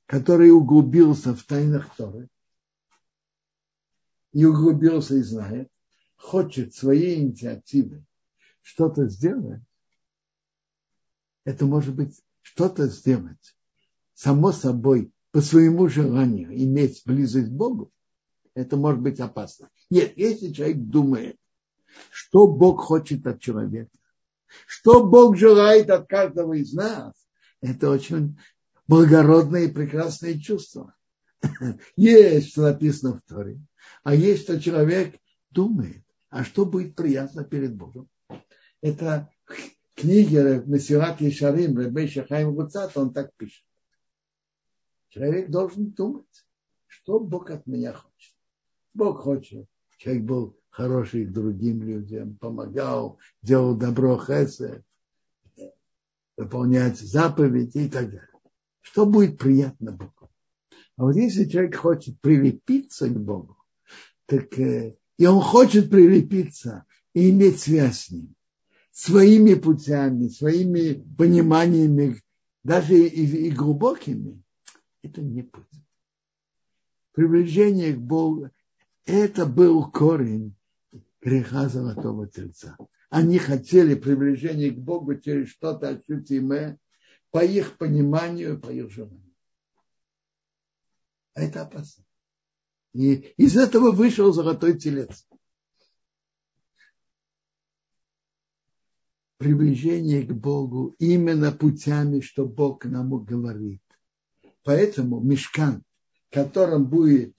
который 0.07 0.51
углубился 0.51 1.35
в 1.35 1.45
тайнах 1.45 1.95
Торы, 1.97 2.29
и 4.35 4.45
углубился 4.45 5.17
и 5.17 5.23
знает, 5.23 5.71
хочет 6.17 6.75
своей 6.75 7.21
инициативой 7.21 8.05
что-то 8.61 9.09
сделать, 9.09 9.63
это 11.45 11.65
может 11.65 11.95
быть 11.95 12.21
что-то 12.43 12.89
сделать 12.89 13.57
само 14.13 14.53
собой 14.53 15.13
по 15.31 15.41
своему 15.41 15.89
желанию 15.89 16.55
иметь 16.55 17.03
близость 17.07 17.49
к 17.49 17.53
Богу, 17.53 17.91
это 18.55 18.77
может 18.77 19.01
быть 19.01 19.21
опасно. 19.21 19.71
Нет, 19.91 20.13
если 20.17 20.53
человек 20.53 20.79
думает, 20.79 21.39
что 22.11 22.47
Бог 22.47 22.81
хочет 22.83 23.27
от 23.27 23.41
человека. 23.41 23.91
Что 24.67 25.07
Бог 25.07 25.37
желает 25.37 25.91
от 25.91 26.09
каждого 26.09 26.55
из 26.55 26.73
нас. 26.73 27.15
Это 27.61 27.91
очень 27.91 28.39
благородное 28.87 29.63
и 29.63 29.73
прекрасное 29.73 30.39
чувство. 30.39 30.95
Есть, 31.97 32.51
что 32.51 32.63
написано 32.63 33.19
в 33.19 33.29
Торе. 33.29 33.61
А 34.03 34.15
есть, 34.15 34.43
что 34.43 34.61
человек 34.61 35.17
думает, 35.51 36.03
а 36.31 36.45
что 36.45 36.67
будет 36.67 36.95
приятно 36.97 37.45
перед 37.45 37.75
Богом. 37.75 38.09
Это 38.81 39.31
в 39.47 39.95
книге 39.95 40.63
Месилат 40.67 41.23
Ишарим 41.23 41.79
Ребей 41.79 42.09
Шахаим 42.09 42.55
Гуцат, 42.55 42.97
он 42.97 43.13
так 43.13 43.33
пишет. 43.37 43.65
Человек 45.09 45.49
должен 45.49 45.93
думать, 45.93 46.47
что 46.87 47.21
Бог 47.21 47.51
от 47.51 47.67
меня 47.67 47.93
хочет. 47.93 48.35
Бог 48.95 49.21
хочет, 49.21 49.69
человек 49.97 50.25
был 50.25 50.59
хороший 50.71 51.25
к 51.25 51.33
другим 51.33 51.83
людям, 51.83 52.37
помогал, 52.37 53.19
делал 53.43 53.77
добро 53.77 54.19
хесед. 54.19 54.85
выполнять 56.37 56.99
заповеди 56.99 57.79
и 57.79 57.89
так 57.89 58.07
далее. 58.07 58.29
Что 58.81 59.07
будет 59.07 59.39
приятно 59.39 59.93
Богу? 59.93 60.31
А 60.97 61.05
вот 61.05 61.17
если 61.17 61.45
человек 61.45 61.77
хочет 61.77 62.21
прилепиться 62.21 63.09
к 63.09 63.17
Богу, 63.19 63.57
так 64.27 64.59
э, 64.59 64.97
и 65.17 65.27
он 65.27 65.41
хочет 65.41 65.91
прилепиться 65.91 66.85
и 67.13 67.31
иметь 67.31 67.61
связь 67.61 68.07
с 68.07 68.11
ним, 68.11 68.35
своими 68.91 69.55
путями, 69.55 70.29
своими 70.29 71.05
пониманиями, 71.17 72.23
даже 72.63 72.99
и, 72.99 73.49
и 73.49 73.51
глубокими, 73.51 74.43
это 75.03 75.23
не 75.23 75.43
путь. 75.43 75.65
Приближение 77.13 77.95
к 77.95 77.99
Богу, 77.99 78.51
это 79.05 79.47
был 79.47 79.91
корень 79.91 80.57
греха 81.21 81.69
золотого 81.69 82.27
тельца. 82.27 82.77
Они 83.11 83.39
хотели 83.39 83.95
приближение 83.95 84.71
к 84.71 84.79
Богу 84.79 85.15
через 85.17 85.49
что-то 85.51 85.89
ощутимое 85.89 86.79
по 87.31 87.45
их 87.45 87.77
пониманию, 87.79 88.61
по 88.61 88.71
их 88.71 88.91
желанию. 88.91 89.35
А 91.35 91.43
это 91.43 91.63
опасно. 91.63 92.05
И 92.95 93.15
из 93.37 93.57
этого 93.57 93.91
вышел 93.91 94.33
золотой 94.33 94.79
телец. 94.79 95.27
Приближение 99.37 100.23
к 100.23 100.33
Богу 100.33 100.95
именно 101.01 101.51
путями, 101.51 102.21
что 102.21 102.47
Бог 102.47 102.85
нам 102.85 103.11
говорит. 103.25 103.83
Поэтому 104.63 105.21
мешкан, 105.21 105.83
которым 106.31 106.87
будет, 106.87 107.37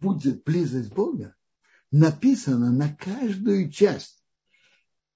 будет 0.00 0.44
близость 0.44 0.94
Бога, 0.94 1.34
написано 1.90 2.70
на 2.70 2.94
каждую 2.94 3.70
часть, 3.70 4.24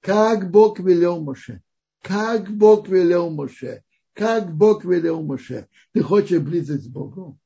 как 0.00 0.50
Бог 0.50 0.80
велел 0.80 1.22
Моше, 1.22 1.62
как 2.02 2.50
Бог 2.50 2.88
велел 2.88 3.30
Моше, 3.30 3.84
как 4.12 4.52
Бог 4.54 4.84
велел 4.84 5.22
Моше. 5.22 5.68
Ты 5.92 6.02
хочешь 6.02 6.42
близость 6.42 6.84
с 6.84 6.88
Богом? 6.88 7.38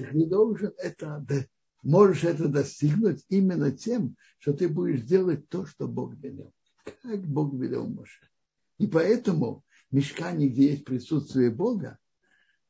Ты 0.00 0.16
не 0.16 0.26
должен 0.26 0.72
это, 0.78 1.24
можешь 1.82 2.24
это 2.24 2.48
достигнуть 2.48 3.24
именно 3.28 3.70
тем, 3.70 4.16
что 4.38 4.54
ты 4.54 4.68
будешь 4.68 5.02
делать 5.02 5.48
то, 5.48 5.66
что 5.66 5.86
Бог 5.86 6.14
велел. 6.16 6.54
Как 7.02 7.26
Бог 7.26 7.52
велел 7.54 7.86
Моше. 7.86 8.26
И 8.78 8.86
поэтому 8.86 9.62
в 9.90 9.94
мешкане, 9.94 10.48
где 10.48 10.70
есть 10.70 10.84
присутствие 10.86 11.50
Бога, 11.50 11.98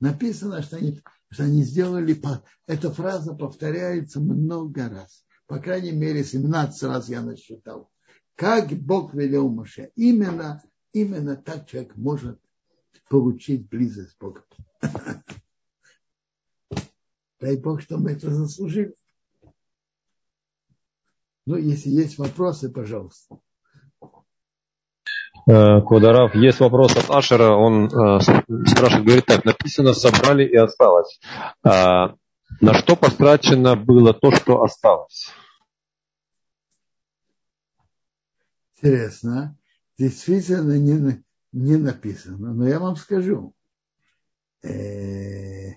написано, 0.00 0.62
что 0.62 0.78
они, 0.78 1.00
что 1.30 1.44
они 1.44 1.62
сделали, 1.62 2.20
эта 2.66 2.90
фраза 2.90 3.34
повторяется 3.34 4.20
много 4.20 4.88
раз. 4.88 5.24
По 5.46 5.60
крайней 5.60 5.92
мере, 5.92 6.24
17 6.24 6.82
раз 6.82 7.08
я 7.08 7.22
насчитал. 7.22 7.90
Как 8.34 8.70
Бог 8.72 9.14
велел 9.14 9.48
Моше. 9.50 9.92
Именно, 9.94 10.62
именно 10.92 11.36
так 11.36 11.68
человек 11.68 11.96
может 11.96 12.40
получить 13.08 13.68
близость 13.68 14.12
с 14.12 14.16
Богом. 14.16 14.42
Дай 17.40 17.56
Бог, 17.56 17.80
что 17.80 17.96
мы 17.96 18.12
это 18.12 18.30
заслужили. 18.30 18.94
Ну, 21.46 21.56
если 21.56 21.88
есть 21.88 22.18
вопросы, 22.18 22.70
пожалуйста. 22.70 23.38
Э, 25.46 25.80
Квадарав, 25.80 26.34
есть 26.34 26.60
вопрос 26.60 26.96
от 26.96 27.10
Ашера, 27.10 27.52
он 27.52 27.86
э, 27.86 28.20
спрашивает, 28.20 29.04
говорит 29.04 29.26
так, 29.26 29.44
написано 29.44 29.94
собрали 29.94 30.46
и 30.46 30.54
осталось. 30.54 31.18
А, 31.64 32.14
на 32.60 32.74
что 32.74 32.94
потрачено 32.94 33.74
было 33.74 34.12
то, 34.12 34.30
что 34.32 34.62
осталось? 34.62 35.30
Интересно. 38.76 39.56
Действительно 39.98 40.78
не, 40.78 41.22
не 41.52 41.76
написано, 41.76 42.52
но 42.52 42.68
я 42.68 42.78
вам 42.78 42.96
скажу. 42.96 43.54
Э, 44.62 45.72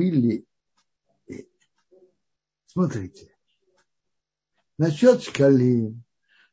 были... 0.00 0.46
Смотрите, 2.66 3.34
насчет 4.78 5.22
шкалин 5.22 6.02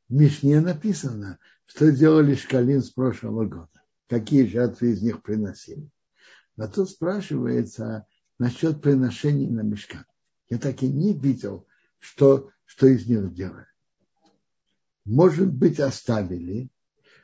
в 0.10 0.14
Мишне 0.14 0.60
написано, 0.60 1.40
что 1.66 1.92
делали 1.92 2.36
шкалин 2.36 2.82
с 2.82 2.90
прошлого 2.90 3.46
года, 3.46 3.82
какие 4.08 4.46
жертвы 4.46 4.92
из 4.92 5.02
них 5.02 5.22
приносили. 5.22 5.90
Но 6.58 6.68
тут 6.68 6.90
спрашивается 6.90 8.06
насчет 8.40 8.82
приношений 8.82 9.48
на 9.48 9.62
мешкан. 9.62 10.06
Я 10.50 10.58
так 10.58 10.82
и 10.82 10.88
не 10.88 11.14
видел, 11.14 11.68
что, 12.00 12.50
что 12.66 12.88
из 12.88 13.08
них 13.08 13.34
делали. 13.34 13.68
Может 15.06 15.54
быть, 15.54 15.80
оставили, 15.80 16.70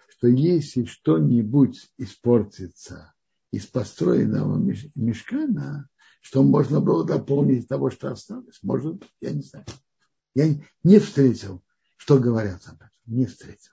что 0.08 0.28
если 0.28 0.86
что-нибудь 0.86 1.92
испортится 1.98 3.14
из 3.52 3.66
построенного 3.66 4.58
мешкана, 4.96 5.90
что 6.24 6.42
можно 6.42 6.80
было 6.80 7.06
дополнить 7.06 7.68
того, 7.68 7.92
что 7.92 8.10
осталось. 8.10 8.58
Может 8.64 8.96
быть, 8.96 9.10
я 9.22 9.32
не 9.32 9.42
знаю. 9.42 9.66
Я 10.34 10.46
не 10.84 11.00
встретил, 11.00 11.62
что 11.98 12.18
говорят 12.18 12.62
об 12.66 12.76
этом. 12.76 12.90
Не 13.06 13.26
встретил. 13.26 13.72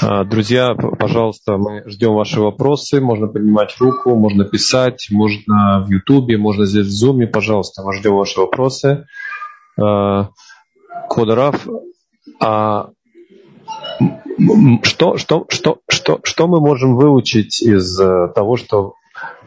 А, 0.00 0.24
друзья, 0.24 0.74
пожалуйста, 0.74 1.58
мы 1.58 1.82
ждем 1.90 2.14
ваши 2.14 2.40
вопросы. 2.40 3.00
Можно 3.00 3.26
поднимать 3.26 3.76
руку, 3.80 4.14
можно 4.14 4.44
писать, 4.44 5.08
можно 5.10 5.84
в 5.84 5.90
Ютубе, 5.90 6.38
можно 6.38 6.64
здесь 6.64 6.86
в 6.86 6.92
Зуме. 6.92 7.26
Пожалуйста, 7.26 7.82
мы 7.82 7.94
ждем 7.96 8.14
ваши 8.14 8.40
вопросы. 8.40 9.06
А, 9.76 10.30
Кодорав, 11.08 11.66
а 12.40 12.90
что, 14.84 15.16
что, 15.16 15.46
что, 15.48 15.80
что, 15.88 16.20
что 16.22 16.46
мы 16.46 16.60
можем 16.60 16.94
выучить 16.96 17.60
из 17.62 17.98
э, 18.00 18.28
того, 18.34 18.56
что 18.56 18.94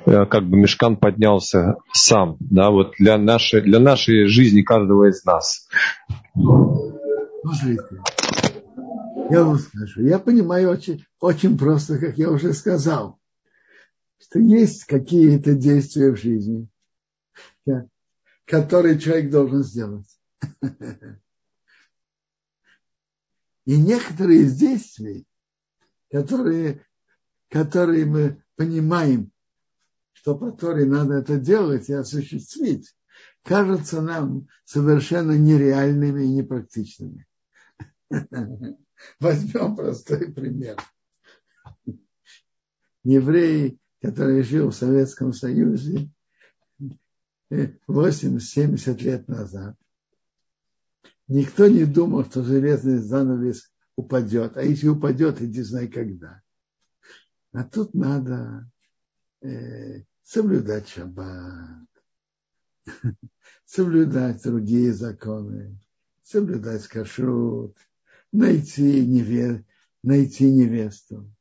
как 0.05 0.43
бы 0.43 0.57
мешкан 0.57 0.97
поднялся 0.97 1.77
сам, 1.93 2.37
да, 2.39 2.71
вот 2.71 2.93
для 2.99 3.17
нашей, 3.17 3.61
для 3.61 3.79
нашей 3.79 4.25
жизни 4.25 4.61
каждого 4.61 5.09
из 5.09 5.23
нас. 5.25 5.67
Смотрите, 6.33 8.01
я 9.29 9.43
вам 9.43 9.57
скажу, 9.59 10.01
я 10.01 10.19
понимаю 10.19 10.69
очень, 10.69 11.05
очень 11.19 11.57
просто, 11.57 11.97
как 11.97 12.17
я 12.17 12.29
уже 12.29 12.53
сказал, 12.53 13.19
что 14.19 14.39
есть 14.39 14.85
какие-то 14.85 15.53
действия 15.53 16.11
в 16.11 16.17
жизни, 16.17 16.67
которые 18.45 18.99
человек 18.99 19.31
должен 19.31 19.63
сделать. 19.63 20.07
И 23.65 23.77
некоторые 23.77 24.41
из 24.41 24.57
действий, 24.57 25.25
которые, 26.11 26.85
которые 27.49 28.05
мы 28.05 28.43
понимаем, 28.55 29.32
что 30.23 30.35
по 30.37 30.51
Торе 30.51 30.85
надо 30.85 31.15
это 31.15 31.37
делать 31.37 31.89
и 31.89 31.93
осуществить, 31.93 32.95
кажутся 33.43 34.01
нам 34.01 34.47
совершенно 34.63 35.37
нереальными 35.37 36.23
и 36.23 36.29
непрактичными. 36.29 37.27
Возьмем 39.19 39.75
простой 39.75 40.31
пример. 40.31 40.77
Еврей, 43.03 43.77
который 44.01 44.43
жил 44.43 44.69
в 44.69 44.75
Советском 44.75 45.33
Союзе 45.33 46.09
80-70 47.51 49.03
лет 49.03 49.27
назад, 49.27 49.75
никто 51.27 51.67
не 51.67 51.83
думал, 51.83 52.23
что 52.23 52.43
железный 52.43 52.99
занавес 52.99 53.69
упадет. 53.97 54.55
А 54.55 54.63
если 54.63 54.87
упадет, 54.87 55.41
иди 55.41 55.61
знай 55.63 55.89
когда. 55.89 56.41
А 57.51 57.65
тут 57.65 57.93
надо 57.93 58.71
э, 59.41 60.03
соблюдать 60.23 60.89
шаббат, 60.89 61.87
соблюдать 63.65 64.43
другие 64.43 64.93
законы, 64.93 65.79
соблюдать 66.23 66.87
кашрут, 66.87 67.77
найти, 68.31 69.05
неве, 69.05 69.65
найти 70.01 70.51
невесту, 70.51 71.31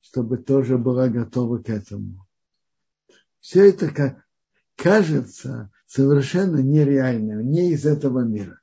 чтобы 0.00 0.38
тоже 0.38 0.78
была 0.78 1.08
готова 1.08 1.58
к 1.58 1.68
этому. 1.68 2.26
Все 3.40 3.70
это 3.70 4.22
кажется 4.76 5.70
совершенно 5.86 6.58
нереальным, 6.58 7.50
не 7.50 7.72
из 7.72 7.86
этого 7.86 8.20
мира. 8.20 8.60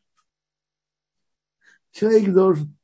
Человек 1.91 2.33
должен, 2.33 2.77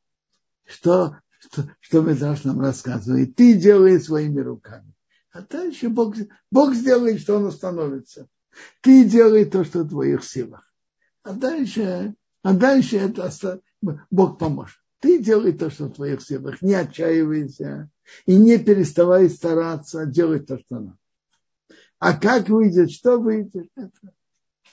что, 0.66 1.20
что, 1.40 1.70
что 1.80 2.02
Медраж 2.02 2.44
нам 2.44 2.60
рассказывает, 2.60 3.36
ты 3.36 3.54
делай 3.54 4.00
своими 4.00 4.42
руками. 4.42 4.95
А 5.36 5.42
дальше 5.42 5.90
Бог, 5.90 6.16
Бог 6.50 6.74
сделает, 6.74 7.20
что 7.20 7.36
он 7.36 7.48
остановится. 7.48 8.30
Ты 8.80 9.04
делай 9.04 9.44
то, 9.44 9.66
что 9.66 9.80
в 9.84 9.90
твоих 9.90 10.24
силах. 10.24 10.74
А 11.24 11.34
дальше, 11.34 12.16
а 12.42 12.54
дальше 12.54 12.96
это 12.96 13.60
Бог 14.10 14.40
поможет. 14.40 14.78
Ты 15.02 15.22
делай 15.22 15.52
то, 15.52 15.70
что 15.70 15.88
в 15.88 15.94
твоих 15.96 16.22
силах. 16.22 16.62
Не 16.62 16.76
отчаивайся. 16.76 17.90
И 18.26 18.38
не 18.38 18.58
переставай 18.58 19.30
стараться 19.30 20.06
делать 20.06 20.48
то, 20.48 20.58
что 20.58 20.80
надо. 20.80 20.98
А 22.00 22.18
как 22.18 22.48
выйдет, 22.48 22.92
что 22.92 23.20
выйдет, 23.20 23.70
это, 23.76 23.92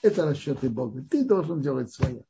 Это 0.00 0.26
расчеты 0.26 0.70
Бога. 0.70 1.04
Ты 1.10 1.24
должен 1.24 1.60
делать 1.60 1.92
свое. 1.92 2.22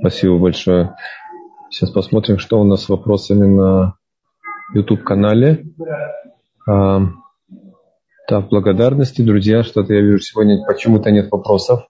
Спасибо 0.00 0.38
большое. 0.38 0.96
Сейчас 1.70 1.90
посмотрим, 1.90 2.38
что 2.38 2.60
у 2.60 2.64
нас 2.64 2.82
с 2.82 2.88
вопросами 2.88 3.46
на 3.46 3.94
YouTube-канале. 4.74 5.66
А, 6.68 7.00
так, 8.26 8.48
благодарности, 8.48 9.22
друзья. 9.22 9.62
Что-то 9.62 9.94
я 9.94 10.00
вижу 10.00 10.18
сегодня 10.18 10.64
почему-то 10.66 11.12
нет 11.12 11.30
вопросов. 11.30 11.86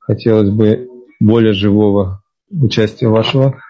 Хотелось 0.00 0.50
бы 0.50 0.88
более 1.20 1.52
живого 1.52 2.22
участия 2.50 3.06
вашего. 3.06 3.60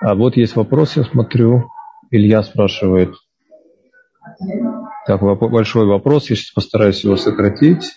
А 0.00 0.14
вот 0.14 0.36
есть 0.36 0.54
вопрос, 0.54 0.96
я 0.96 1.02
смотрю. 1.02 1.64
Илья 2.12 2.44
спрашивает. 2.44 3.14
Так, 5.08 5.22
большой 5.22 5.86
вопрос. 5.86 6.30
Я 6.30 6.36
сейчас 6.36 6.52
постараюсь 6.52 7.02
его 7.02 7.16
сократить. 7.16 7.90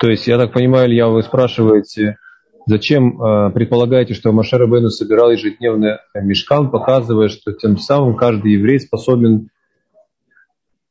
То 0.00 0.10
есть, 0.10 0.26
я 0.26 0.38
так 0.38 0.52
понимаю, 0.52 0.88
Илья, 0.88 1.08
вы 1.08 1.22
спрашиваете, 1.22 2.18
зачем 2.66 3.20
э, 3.20 3.50
предполагаете, 3.50 4.14
что 4.14 4.32
Машер 4.32 4.66
Бену 4.66 4.90
собирал 4.90 5.30
ежедневный 5.30 5.98
мешкан, 6.14 6.70
показывая, 6.70 7.28
что 7.28 7.52
тем 7.52 7.78
самым 7.78 8.16
каждый 8.16 8.52
еврей 8.52 8.80
способен 8.80 9.50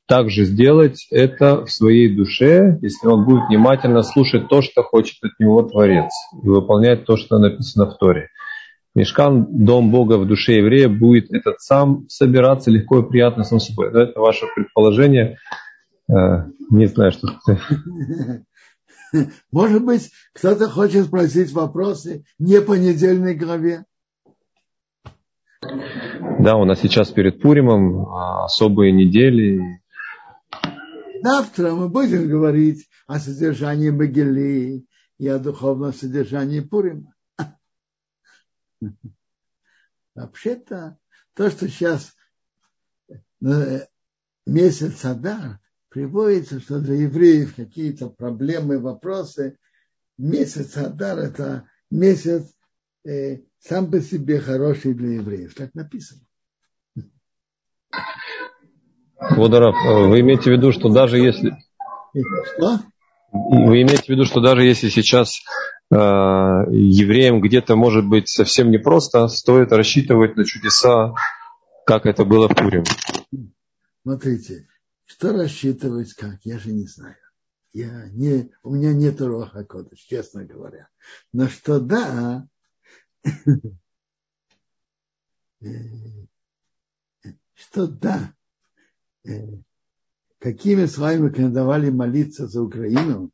также 0.07 0.45
сделать 0.45 1.07
это 1.09 1.65
в 1.65 1.71
своей 1.71 2.15
душе, 2.15 2.77
если 2.81 3.07
он 3.07 3.25
будет 3.25 3.47
внимательно 3.49 4.03
слушать 4.03 4.47
то, 4.49 4.61
что 4.61 4.83
хочет 4.83 5.23
от 5.23 5.31
него 5.39 5.63
Творец, 5.63 6.11
и 6.43 6.47
выполнять 6.47 7.05
то, 7.05 7.17
что 7.17 7.39
написано 7.39 7.87
в 7.87 7.97
Торе. 7.97 8.29
Мешкан, 8.93 9.47
дом 9.49 9.91
Бога 9.91 10.17
в 10.17 10.25
душе 10.25 10.53
еврея, 10.53 10.87
будет 10.87 11.31
этот 11.31 11.59
сам 11.59 12.05
собираться 12.07 12.71
легко 12.71 12.99
и 12.99 13.09
приятно 13.09 13.43
сам 13.43 13.59
собой. 13.59 13.89
Это 13.89 14.19
ваше 14.19 14.45
предположение. 14.55 15.37
Э, 16.09 16.45
не 16.69 16.85
знаю, 16.85 17.11
что. 17.11 17.39
Может 19.51 19.83
быть, 19.83 20.11
кто-то 20.33 20.69
хочет 20.69 21.05
спросить 21.05 21.51
вопросы 21.51 22.25
не 22.37 22.61
по 22.61 22.73
недельной 22.73 23.35
главе. 23.35 23.85
Да, 25.61 26.57
у 26.57 26.65
нас 26.65 26.79
сейчас 26.81 27.11
перед 27.11 27.41
Пуримом 27.41 28.07
а, 28.07 28.45
особые 28.45 28.91
недели. 28.91 29.81
Завтра 31.23 31.71
мы 31.71 31.89
будем 31.89 32.29
говорить 32.29 32.87
о 33.07 33.19
содержании 33.19 33.89
Могилы 33.89 34.85
и 35.17 35.27
о 35.27 35.39
духовном 35.39 35.93
содержании 35.93 36.59
Пурима. 36.59 37.13
Вообще-то, 40.13 40.97
то, 41.33 41.49
что 41.49 41.67
сейчас 41.67 42.15
э, 43.43 43.87
месяц 44.45 45.03
Адар, 45.03 45.59
приводится, 45.95 46.59
что 46.59 46.81
для 46.81 46.95
евреев 46.95 47.55
какие-то 47.55 48.09
проблемы, 48.09 48.79
вопросы. 48.79 49.57
Месяц 50.17 50.75
Адар– 50.75 51.17
это 51.19 51.69
месяц 51.89 52.53
э, 53.07 53.37
сам 53.59 53.89
по 53.89 54.01
себе 54.01 54.41
хороший 54.41 54.93
для 54.93 55.13
евреев. 55.13 55.55
Так 55.55 55.73
написано. 55.73 56.19
Водоров, 59.17 59.73
вы 60.09 60.19
имеете 60.19 60.49
в 60.49 60.53
виду, 60.57 60.73
что 60.73 60.89
даже 60.89 61.17
если... 61.17 61.55
Что? 62.57 62.81
Вы 63.31 63.83
имеете 63.83 64.03
в 64.03 64.09
виду, 64.09 64.25
что 64.25 64.41
даже 64.41 64.63
если 64.65 64.89
сейчас 64.89 65.39
э, 65.91 65.95
евреям 65.95 67.39
где-то 67.39 67.77
может 67.77 68.05
быть 68.05 68.27
совсем 68.27 68.69
непросто, 68.69 69.29
стоит 69.29 69.71
рассчитывать 69.71 70.35
на 70.35 70.43
чудеса, 70.43 71.13
как 71.85 72.05
это 72.05 72.25
было 72.25 72.49
в 72.49 72.55
Пурим. 72.55 72.83
Смотрите, 74.03 74.67
что 75.05 75.33
рассчитывать 75.33 76.13
как, 76.13 76.43
я 76.43 76.59
же 76.59 76.71
не 76.71 76.87
знаю. 76.87 77.17
Я 77.73 78.09
не, 78.09 78.51
у 78.63 78.73
меня 78.73 78.93
нет 78.93 79.19
Руаха 79.21 79.65
Кодыш, 79.65 79.99
честно 79.99 80.45
говоря. 80.45 80.87
Но 81.33 81.47
что 81.47 81.79
да, 81.79 82.47
что 87.53 87.87
да, 87.87 88.33
какими 90.39 90.85
словами 90.85 91.27
рекомендовали 91.27 91.89
молиться 91.89 92.47
за 92.47 92.61
Украину, 92.61 93.31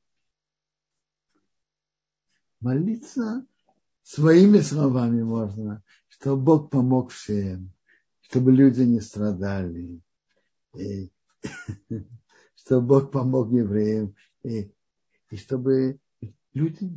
молиться 2.61 3.45
своими 4.01 4.59
словами 4.59 5.21
можно, 5.21 5.83
чтобы 6.07 6.43
Бог 6.43 6.71
помог 6.71 7.11
всем, 7.11 7.71
чтобы 8.21 8.51
люди 8.51 8.81
не 8.81 9.01
страдали, 9.01 10.01
чтобы 12.55 12.87
Бог 12.87 13.11
помог 13.11 13.51
евреям, 13.51 14.15
и, 14.43 14.71
и 15.29 15.37
чтобы 15.37 15.97
люди 16.53 16.91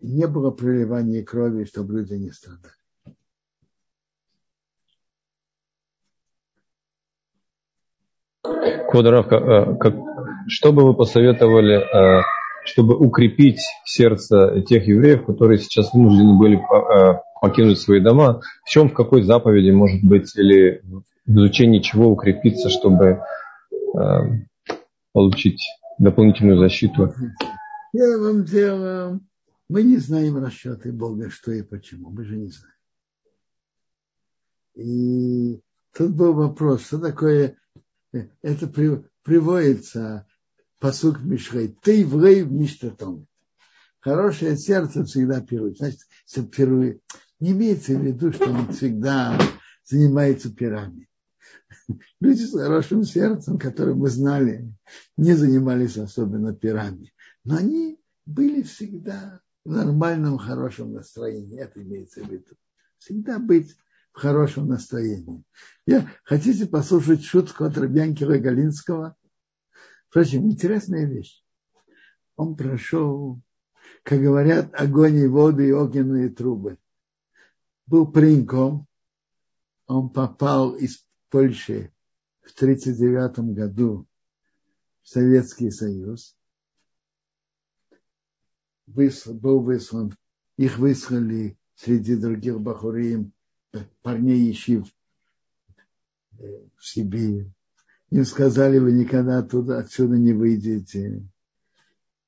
не 0.00 0.26
было 0.26 0.50
проливания 0.50 1.24
крови, 1.24 1.64
чтобы 1.64 1.98
люди 1.98 2.14
не 2.14 2.30
страдали. 2.30 2.74
Квадоров, 8.90 9.30
э, 9.30 9.76
как, 9.78 9.94
что 10.48 10.72
бы 10.72 10.84
вы 10.84 10.94
посоветовали, 10.94 11.76
э, 11.76 12.22
чтобы 12.64 12.96
укрепить 12.96 13.60
сердце 13.84 14.62
тех 14.62 14.86
евреев, 14.86 15.24
которые 15.24 15.58
сейчас 15.58 15.92
вынуждены 15.94 16.36
были 16.36 16.56
э, 16.56 17.20
покинуть 17.40 17.78
свои 17.78 18.00
дома? 18.00 18.40
В 18.64 18.70
чем, 18.70 18.88
в 18.88 18.94
какой 18.94 19.22
заповеди, 19.22 19.70
может 19.70 20.02
быть, 20.02 20.34
или 20.36 20.82
в 21.26 21.36
изучении 21.36 21.78
чего 21.78 22.08
укрепиться, 22.08 22.68
чтобы 22.68 23.22
получить 25.12 25.62
дополнительную 25.98 26.58
защиту? 26.58 27.14
Первым 27.92 28.44
делом 28.44 29.28
мы 29.68 29.82
не 29.82 29.98
знаем 29.98 30.36
расчеты 30.42 30.92
Бога, 30.92 31.30
что 31.30 31.52
и 31.52 31.62
почему. 31.62 32.10
Мы 32.10 32.24
же 32.24 32.36
не 32.36 32.48
знаем. 32.48 32.74
И 34.74 35.60
тут 35.92 36.12
был 36.12 36.34
вопрос, 36.34 36.86
что 36.86 36.98
такое 36.98 37.56
это 38.42 38.66
приводится 39.22 40.26
посук 40.78 41.20
Мишрей. 41.20 41.76
Ты 41.82 42.06
влей 42.06 42.42
в 42.42 42.52
Миштатом. 42.52 43.26
Хорошее 44.00 44.56
сердце 44.56 45.04
всегда 45.04 45.40
пирует. 45.40 45.76
Значит, 45.76 46.00
пирует. 46.50 47.02
Не 47.38 47.52
имеется 47.52 47.92
в 47.94 48.02
виду, 48.02 48.32
что 48.32 48.50
он 48.50 48.72
всегда 48.72 49.38
занимается 49.84 50.50
пирами. 50.52 51.09
Люди 52.20 52.42
с 52.42 52.52
хорошим 52.52 53.04
сердцем, 53.04 53.58
которые 53.58 53.94
мы 53.94 54.08
знали, 54.08 54.72
не 55.16 55.34
занимались 55.34 55.96
особенно 55.98 56.54
пирами. 56.54 57.12
Но 57.44 57.56
они 57.56 58.00
были 58.26 58.62
всегда 58.62 59.40
в 59.64 59.70
нормальном, 59.70 60.38
хорошем 60.38 60.92
настроении. 60.92 61.60
Это 61.60 61.82
имеется 61.82 62.22
в 62.22 62.30
виду. 62.30 62.56
Всегда 62.98 63.38
быть 63.38 63.76
в 64.12 64.18
хорошем 64.18 64.68
настроении. 64.68 65.42
Я, 65.86 66.10
хотите 66.24 66.66
послушать 66.66 67.24
шутку 67.24 67.64
от 67.64 67.76
Рабьянкила 67.78 68.38
Галинского? 68.38 69.16
Впрочем, 70.08 70.50
интересная 70.50 71.06
вещь. 71.06 71.44
Он 72.36 72.56
прошел, 72.56 73.40
как 74.02 74.20
говорят, 74.20 74.70
огонь 74.74 75.16
и 75.16 75.26
воды 75.26 75.68
и 75.68 75.72
огненные 75.72 76.30
трубы. 76.30 76.78
Был 77.86 78.10
пареньком, 78.10 78.86
он 79.86 80.10
попал 80.10 80.74
из 80.74 81.04
Польши 81.30 81.92
в 82.42 82.52
1939 82.52 83.54
году 83.54 84.06
в 85.02 85.08
Советский 85.08 85.70
Союз. 85.70 86.36
был 88.86 89.60
выслан, 89.60 90.16
их 90.56 90.78
выслали 90.78 91.56
среди 91.76 92.16
других 92.16 92.60
бахурим 92.60 93.32
парней 94.02 94.50
ищи 94.50 94.82
э, 96.38 96.44
в 96.76 96.86
Сибирь. 96.86 97.46
Им 98.10 98.24
сказали, 98.24 98.78
вы 98.78 98.92
никогда 98.92 99.38
оттуда, 99.38 99.78
отсюда 99.78 100.18
не 100.18 100.32
выйдете. 100.32 101.22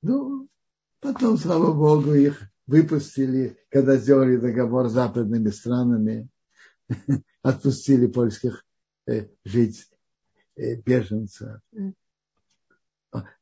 Ну, 0.00 0.48
потом, 1.00 1.36
слава 1.36 1.72
Богу, 1.72 2.14
их 2.14 2.40
выпустили, 2.68 3.58
когда 3.68 3.96
сделали 3.96 4.36
договор 4.36 4.88
с 4.88 4.92
западными 4.92 5.50
странами, 5.50 6.28
отпустили 7.42 8.06
польских 8.06 8.64
э, 8.64 8.71
жить 9.44 9.88
э, 10.56 10.76
беженцев. 10.76 11.60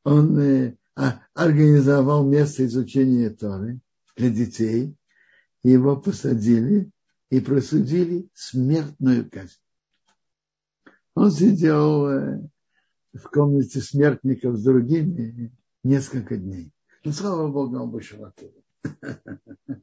Он 0.04 0.38
э, 0.38 0.76
а, 0.96 1.22
организовал 1.34 2.26
место 2.26 2.64
изучения 2.66 3.30
Торы 3.30 3.80
для 4.16 4.30
детей, 4.30 4.96
его 5.62 5.96
посадили 5.96 6.90
и 7.30 7.40
просудили 7.40 8.28
смертную 8.34 9.30
казнь. 9.30 9.60
Он 11.14 11.30
сидел 11.30 12.08
э, 12.08 12.48
в 13.12 13.22
комнате 13.24 13.80
смертников 13.80 14.56
с 14.56 14.62
другими 14.62 15.52
несколько 15.82 16.36
дней. 16.36 16.72
Но, 17.04 17.12
слава 17.12 17.48
Богу, 17.48 17.78
он 17.78 17.90
вышел 17.90 18.24
оттуда. 18.24 18.60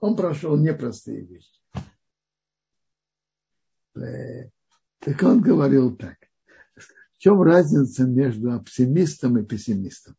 Он 0.00 0.16
прошел 0.16 0.56
непростые 0.56 1.20
вещи. 1.22 1.62
Так 5.04 5.22
он 5.22 5.42
говорил 5.42 5.94
так. 5.94 6.16
В 7.12 7.18
чем 7.18 7.42
разница 7.42 8.04
между 8.04 8.52
оптимистом 8.52 9.38
и 9.38 9.44
пессимистом? 9.44 10.16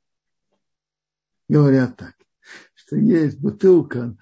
Говорят 1.49 1.97
так, 1.97 2.13
что 2.75 2.95
есть 2.95 3.39
бутылка 3.39 4.15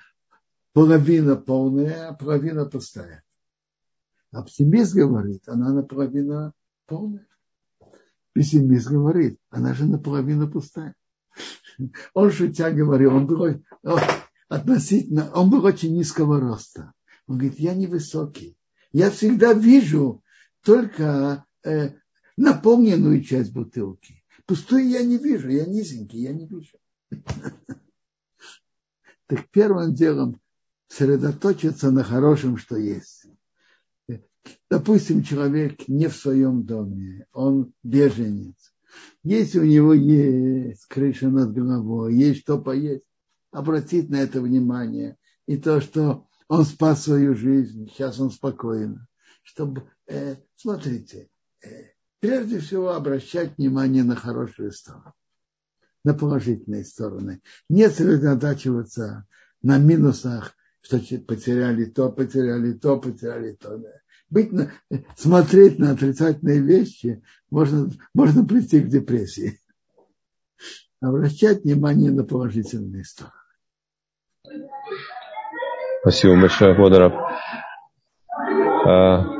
половина 0.71 1.35
полная, 1.35 2.09
а 2.09 2.13
половина 2.13 2.65
пустая. 2.65 3.23
Оптимист 4.31 4.95
говорит, 4.95 5.47
она 5.47 5.73
наполовину 5.73 6.53
полная. 6.85 7.27
Пессимист 8.31 8.87
говорит, 8.87 9.39
она 9.49 9.73
же 9.73 9.85
наполовину 9.85 10.49
пустая. 10.49 10.95
Он 12.13 12.31
шутя 12.31 12.71
говорил, 12.71 13.15
он 13.15 13.27
был 13.27 13.61
относительно, 14.47 15.29
он 15.33 15.49
был 15.49 15.65
очень 15.65 15.93
низкого 15.93 16.39
роста. 16.39 16.93
Он 17.27 17.37
говорит, 17.37 17.59
я 17.59 17.75
невысокий. 17.75 18.57
Я 18.91 19.11
всегда 19.11 19.53
вижу 19.53 20.22
только 20.63 21.45
э, 21.63 21.91
наполненную 22.37 23.23
часть 23.23 23.53
бутылки. 23.53 24.23
Пустую 24.45 24.89
я 24.89 25.03
не 25.03 25.17
вижу, 25.17 25.49
я 25.49 25.65
низенький, 25.65 26.21
я 26.21 26.33
не 26.33 26.47
вижу. 26.47 26.77
Так 29.27 29.49
первым 29.51 29.93
делом 29.93 30.41
сосредоточиться 30.89 31.91
на 31.91 32.03
хорошем, 32.03 32.57
что 32.57 32.75
есть. 32.75 33.25
Допустим, 34.69 35.23
человек 35.23 35.87
не 35.87 36.07
в 36.07 36.15
своем 36.15 36.65
доме, 36.65 37.25
он 37.31 37.73
беженец. 37.83 38.73
Если 39.23 39.59
у 39.59 39.63
него 39.63 39.93
есть 39.93 40.85
крыша 40.85 41.29
над 41.29 41.53
головой, 41.53 42.15
есть 42.15 42.41
что 42.41 42.59
поесть, 42.59 43.09
обратить 43.51 44.09
на 44.09 44.17
это 44.17 44.41
внимание. 44.41 45.17
И 45.47 45.57
то, 45.57 45.79
что 45.79 46.27
он 46.47 46.65
спас 46.65 47.03
свою 47.03 47.33
жизнь, 47.33 47.89
сейчас 47.89 48.19
он 48.19 48.29
спокойно. 48.29 49.07
Чтобы, 49.43 49.83
э, 50.07 50.37
смотрите, 50.55 51.29
э, 51.63 51.91
прежде 52.19 52.59
всего 52.59 52.93
обращать 52.93 53.57
внимание 53.57 54.03
на 54.03 54.15
хорошие 54.15 54.71
стороны, 54.71 55.13
на 56.03 56.13
положительные 56.13 56.85
стороны. 56.85 57.41
Не 57.69 57.89
сосредотачиваться 57.89 59.27
на 59.61 59.77
минусах, 59.77 60.55
что 60.81 60.99
потеряли 60.99 61.85
то, 61.85 62.09
потеряли 62.09 62.73
то, 62.73 62.97
потеряли 62.97 63.53
то. 63.53 63.77
Да. 63.77 63.89
Быть 64.29 64.51
на, 64.51 64.71
смотреть 65.15 65.79
на 65.79 65.91
отрицательные 65.91 66.59
вещи 66.59 67.21
можно, 67.49 67.89
можно 68.13 68.45
прийти 68.45 68.81
к 68.81 68.87
депрессии. 68.87 69.59
Обращать 71.01 71.63
внимание 71.63 72.11
на 72.11 72.23
положительные 72.23 73.03
стороны. 73.03 73.33
Спасибо 76.01 76.39
большое, 76.39 76.75
Водоров. 76.75 77.13
А, 78.85 79.32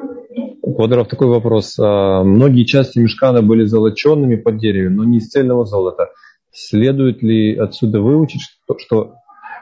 Водоров, 0.78 1.08
такой 1.08 1.28
вопрос. 1.28 1.78
А, 1.80 2.24
многие 2.24 2.64
части 2.66 2.98
мешкана 2.98 3.42
были 3.42 3.66
золоченными 3.66 4.36
под 4.36 4.58
деревом, 4.58 4.96
но 4.96 5.04
не 5.04 5.20
из 5.20 5.30
цельного 5.30 5.66
золота. 5.66 6.12
Следует 6.52 7.22
ли 7.22 7.56
отсюда 7.56 8.02
выучить, 8.02 8.42
что, 8.42 8.78
что, 8.80 9.16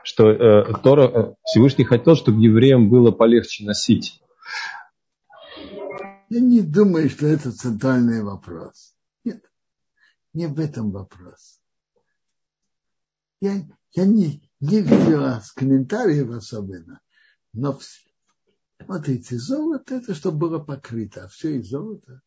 что 0.03 0.29
э, 0.29 0.73
Тора, 0.83 1.07
э, 1.07 1.33
Всевышний 1.43 1.85
хотел, 1.85 2.15
чтобы 2.15 2.41
евреям 2.41 2.89
было 2.89 3.11
полегче 3.11 3.65
носить? 3.65 4.21
Я 6.29 6.39
не 6.39 6.61
думаю, 6.61 7.09
что 7.09 7.27
это 7.27 7.51
центральный 7.51 8.23
вопрос. 8.23 8.93
Нет, 9.25 9.43
не 10.33 10.47
в 10.47 10.59
этом 10.59 10.91
вопрос. 10.91 11.59
Я, 13.41 13.53
я 13.93 14.05
не, 14.05 14.49
не 14.59 14.81
видела 14.81 15.41
комментариев 15.55 16.29
особенно, 16.29 17.01
но 17.53 17.77
смотрите, 18.85 19.37
золото 19.37 19.95
это 19.95 20.13
чтобы 20.13 20.37
было 20.37 20.59
покрыто, 20.59 21.25
а 21.25 21.27
все 21.27 21.57
из 21.57 21.69
золота. 21.69 22.21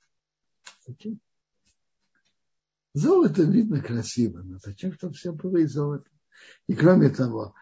Зачем? 0.87 1.21
Золото 2.93 3.43
видно 3.43 3.81
красиво, 3.81 4.43
но 4.43 4.59
зачем, 4.59 4.93
чтобы 4.93 5.15
все 5.15 5.33
было 5.33 5.57
из 5.59 5.73
золота? 5.73 6.09
И 6.69 6.75
кроме 6.75 7.11
того, 7.11 7.55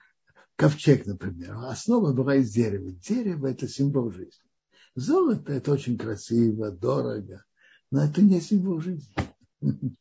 ковчег, 0.57 1.07
например, 1.07 1.57
основа 1.57 2.13
была 2.13 2.37
из 2.37 2.53
дерева. 2.53 2.93
Дерево– 2.93 3.47
это 3.49 3.67
символ 3.69 4.11
жизни. 4.11 4.45
Золото– 4.95 5.53
это 5.55 5.73
очень 5.73 5.97
красиво, 5.97 6.71
дорого, 6.71 7.45
но 7.91 8.05
это 8.05 8.21
не 8.21 8.41
символ 8.41 8.81
жизни. 8.81 9.15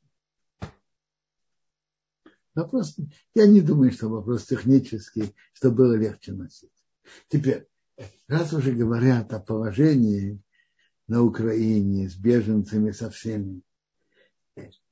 Вопрос, 2.53 2.97
я 3.33 3.47
не 3.47 3.61
думаю, 3.61 3.93
что 3.93 4.09
вопрос 4.09 4.45
технический, 4.45 5.33
что 5.53 5.71
было 5.71 5.93
легче 5.93 6.33
носить. 6.33 6.69
Теперь, 7.29 7.65
раз 8.27 8.53
уже 8.53 8.71
говорят 8.71 9.33
о 9.33 9.39
положении 9.39 10.41
на 11.07 11.23
Украине 11.23 12.09
с 12.09 12.15
беженцами, 12.15 12.91
со 12.91 13.09
всеми, 13.09 13.61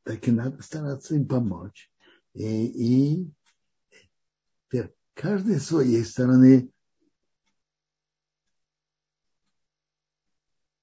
так 0.04 0.28
и 0.28 0.32
надо 0.32 0.62
стараться 0.62 1.16
им 1.16 1.28
помочь. 1.28 1.92
И, 2.34 3.26
и 3.26 3.34
каждый 5.14 5.60
с 5.60 5.68
своей 5.68 6.04
стороны, 6.04 6.72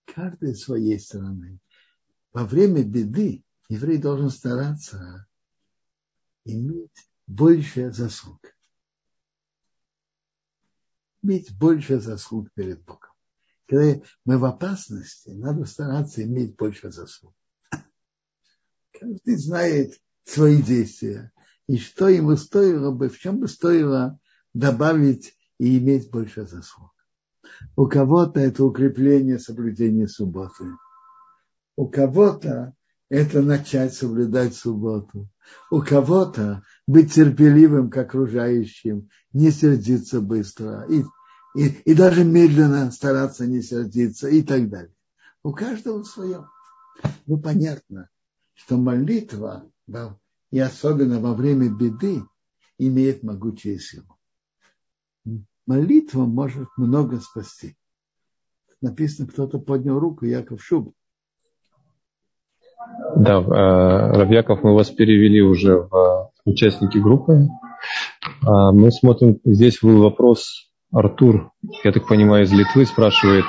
каждый 0.06 0.54
с 0.54 0.64
своей 0.64 0.98
стороны. 0.98 1.58
Во 2.32 2.44
время 2.44 2.82
беды 2.82 3.44
еврей 3.68 3.98
должен 3.98 4.30
стараться 4.30 5.26
иметь 6.44 7.08
больше 7.26 7.92
заслуг. 7.92 8.55
Иметь 11.26 11.58
больше 11.58 11.98
заслуг 11.98 12.52
перед 12.54 12.84
Богом. 12.84 13.10
Когда 13.66 14.00
мы 14.24 14.38
в 14.38 14.44
опасности, 14.44 15.30
надо 15.30 15.64
стараться 15.64 16.22
иметь 16.22 16.54
больше 16.54 16.92
заслуг. 16.92 17.34
Каждый 18.92 19.36
знает 19.36 20.00
свои 20.22 20.62
действия. 20.62 21.32
И 21.66 21.78
что 21.78 22.06
ему 22.06 22.36
стоило 22.36 22.92
бы, 22.92 23.08
в 23.08 23.18
чем 23.18 23.40
бы 23.40 23.48
стоило 23.48 24.20
добавить 24.54 25.36
и 25.58 25.78
иметь 25.78 26.12
больше 26.12 26.46
заслуг. 26.46 26.92
У 27.74 27.88
кого-то 27.88 28.38
это 28.38 28.64
укрепление 28.64 29.40
соблюдения 29.40 30.06
субботы. 30.06 30.76
У 31.74 31.88
кого-то 31.88 32.72
это 33.08 33.42
начать 33.42 33.94
соблюдать 33.94 34.54
субботу. 34.54 35.28
У 35.70 35.80
кого-то 35.80 36.62
быть 36.86 37.12
терпеливым 37.14 37.90
к 37.90 37.96
окружающим, 37.96 39.08
не 39.32 39.50
сердиться 39.50 40.20
быстро 40.20 40.86
и, 40.88 41.04
и, 41.54 41.68
и 41.68 41.94
даже 41.94 42.24
медленно 42.24 42.90
стараться 42.90 43.46
не 43.46 43.62
сердиться 43.62 44.28
и 44.28 44.42
так 44.42 44.68
далее. 44.68 44.94
У 45.42 45.52
каждого 45.52 46.02
свое. 46.02 46.48
Ну, 47.26 47.38
понятно, 47.38 48.08
что 48.54 48.76
молитва, 48.76 49.70
и 50.50 50.58
особенно 50.58 51.20
во 51.20 51.34
время 51.34 51.68
беды, 51.68 52.24
имеет 52.78 53.22
могучую 53.22 53.78
силу. 53.78 54.18
Молитва 55.66 56.24
может 56.24 56.68
много 56.76 57.20
спасти. 57.20 57.76
Написано, 58.80 59.28
кто-то 59.28 59.58
поднял 59.58 59.98
руку, 59.98 60.24
Яков 60.26 60.62
Шуб. 60.62 60.94
Да, 63.16 63.38
э, 63.38 64.18
Равьяков, 64.18 64.62
мы 64.62 64.74
вас 64.74 64.90
перевели 64.90 65.40
уже 65.40 65.76
в 65.76 66.30
участники 66.44 66.98
группы. 66.98 67.48
А, 68.46 68.72
мы 68.72 68.90
смотрим, 68.90 69.38
здесь 69.44 69.78
был 69.80 70.02
вопрос 70.02 70.70
Артур, 70.92 71.50
я 71.84 71.92
так 71.92 72.06
понимаю, 72.06 72.44
из 72.44 72.52
Литвы 72.52 72.84
спрашивает, 72.84 73.44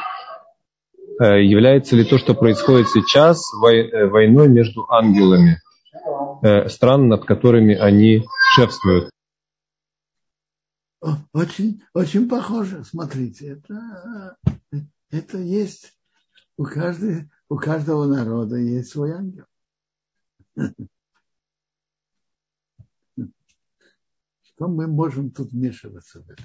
э, 1.21 1.43
является 1.43 1.95
ли 1.95 2.05
то, 2.05 2.17
что 2.17 2.33
происходит 2.33 2.87
сейчас, 2.89 3.41
э, 3.63 4.07
войной 4.07 4.47
между 4.47 4.85
ангелами 4.89 5.59
стран, 6.67 7.07
над 7.07 7.25
которыми 7.25 7.75
они 7.75 8.23
шефствуют? 8.53 9.09
Очень, 11.33 11.81
очень 11.93 12.29
похоже, 12.29 12.83
смотрите, 12.83 13.57
это, 13.57 14.37
это 15.11 15.37
есть 15.39 15.93
у 16.57 16.63
каждого, 16.63 17.25
у 17.49 17.57
каждого 17.57 18.05
народа 18.05 18.57
есть 18.57 18.89
свой 18.89 19.11
ангел. 19.11 19.45
Что 24.41 24.67
мы 24.67 24.87
можем 24.87 25.31
тут 25.31 25.51
вмешиваться 25.51 26.21
в 26.21 26.29
это? 26.29 26.43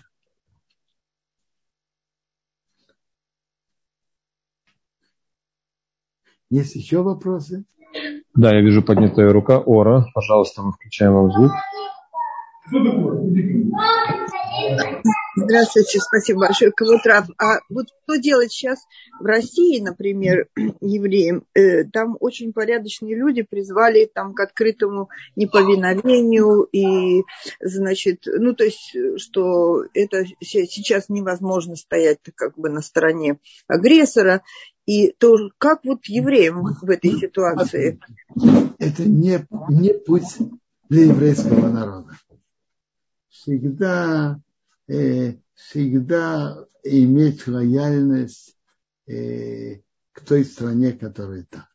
Есть 6.51 6.75
еще 6.77 7.03
вопросы? 7.03 7.65
Да, 8.35 8.55
я 8.55 8.61
вижу 8.61 8.83
поднятая 8.83 9.33
рука. 9.33 9.59
Ора, 9.59 10.07
пожалуйста, 10.15 10.63
мы 10.63 10.73
включаем 10.73 11.15
вам 11.15 11.33
звук. 11.33 11.53
Здравствуйте, 15.35 15.99
спасибо 15.99 16.41
большое, 16.41 16.73
Кавутрав. 16.73 17.27
А 17.39 17.61
вот 17.71 17.87
что 18.03 18.17
делать 18.19 18.53
сейчас 18.53 18.81
в 19.19 19.25
России, 19.25 19.81
например, 19.81 20.49
евреям? 20.81 21.47
Э, 21.55 21.85
там 21.85 22.19
очень 22.21 22.53
порядочные 22.53 23.17
люди 23.17 23.43
призвали 23.43 24.11
там 24.13 24.35
к 24.35 24.41
открытому 24.41 25.09
неповиновению 25.37 26.65
и, 26.73 27.23
значит, 27.61 28.25
ну 28.27 28.55
то 28.55 28.65
есть, 28.65 28.95
что 29.17 29.85
это 29.95 30.25
сейчас 30.41 31.09
невозможно 31.09 31.77
стоять 31.77 32.19
как 32.35 32.59
бы 32.59 32.69
на 32.69 32.83
стороне 32.83 33.39
агрессора. 33.69 34.43
И 34.85 35.13
то, 35.13 35.37
как 35.59 35.85
вот 35.85 36.07
евреям 36.07 36.65
в 36.83 36.91
этой 36.91 37.13
ситуации? 37.13 38.01
Это 38.79 39.05
не, 39.05 39.47
не 39.69 39.95
путь 39.95 40.37
для 40.89 41.05
еврейского 41.05 41.69
народа. 41.69 42.19
Всегда, 43.31 44.37
э, 44.37 44.52
всегда 45.55 46.67
иметь 46.83 47.47
лояльность 47.47 48.57
э, 49.07 49.81
к 50.13 50.21
той 50.27 50.45
стране, 50.45 50.93
которая 50.93 51.45
там. 51.45 51.67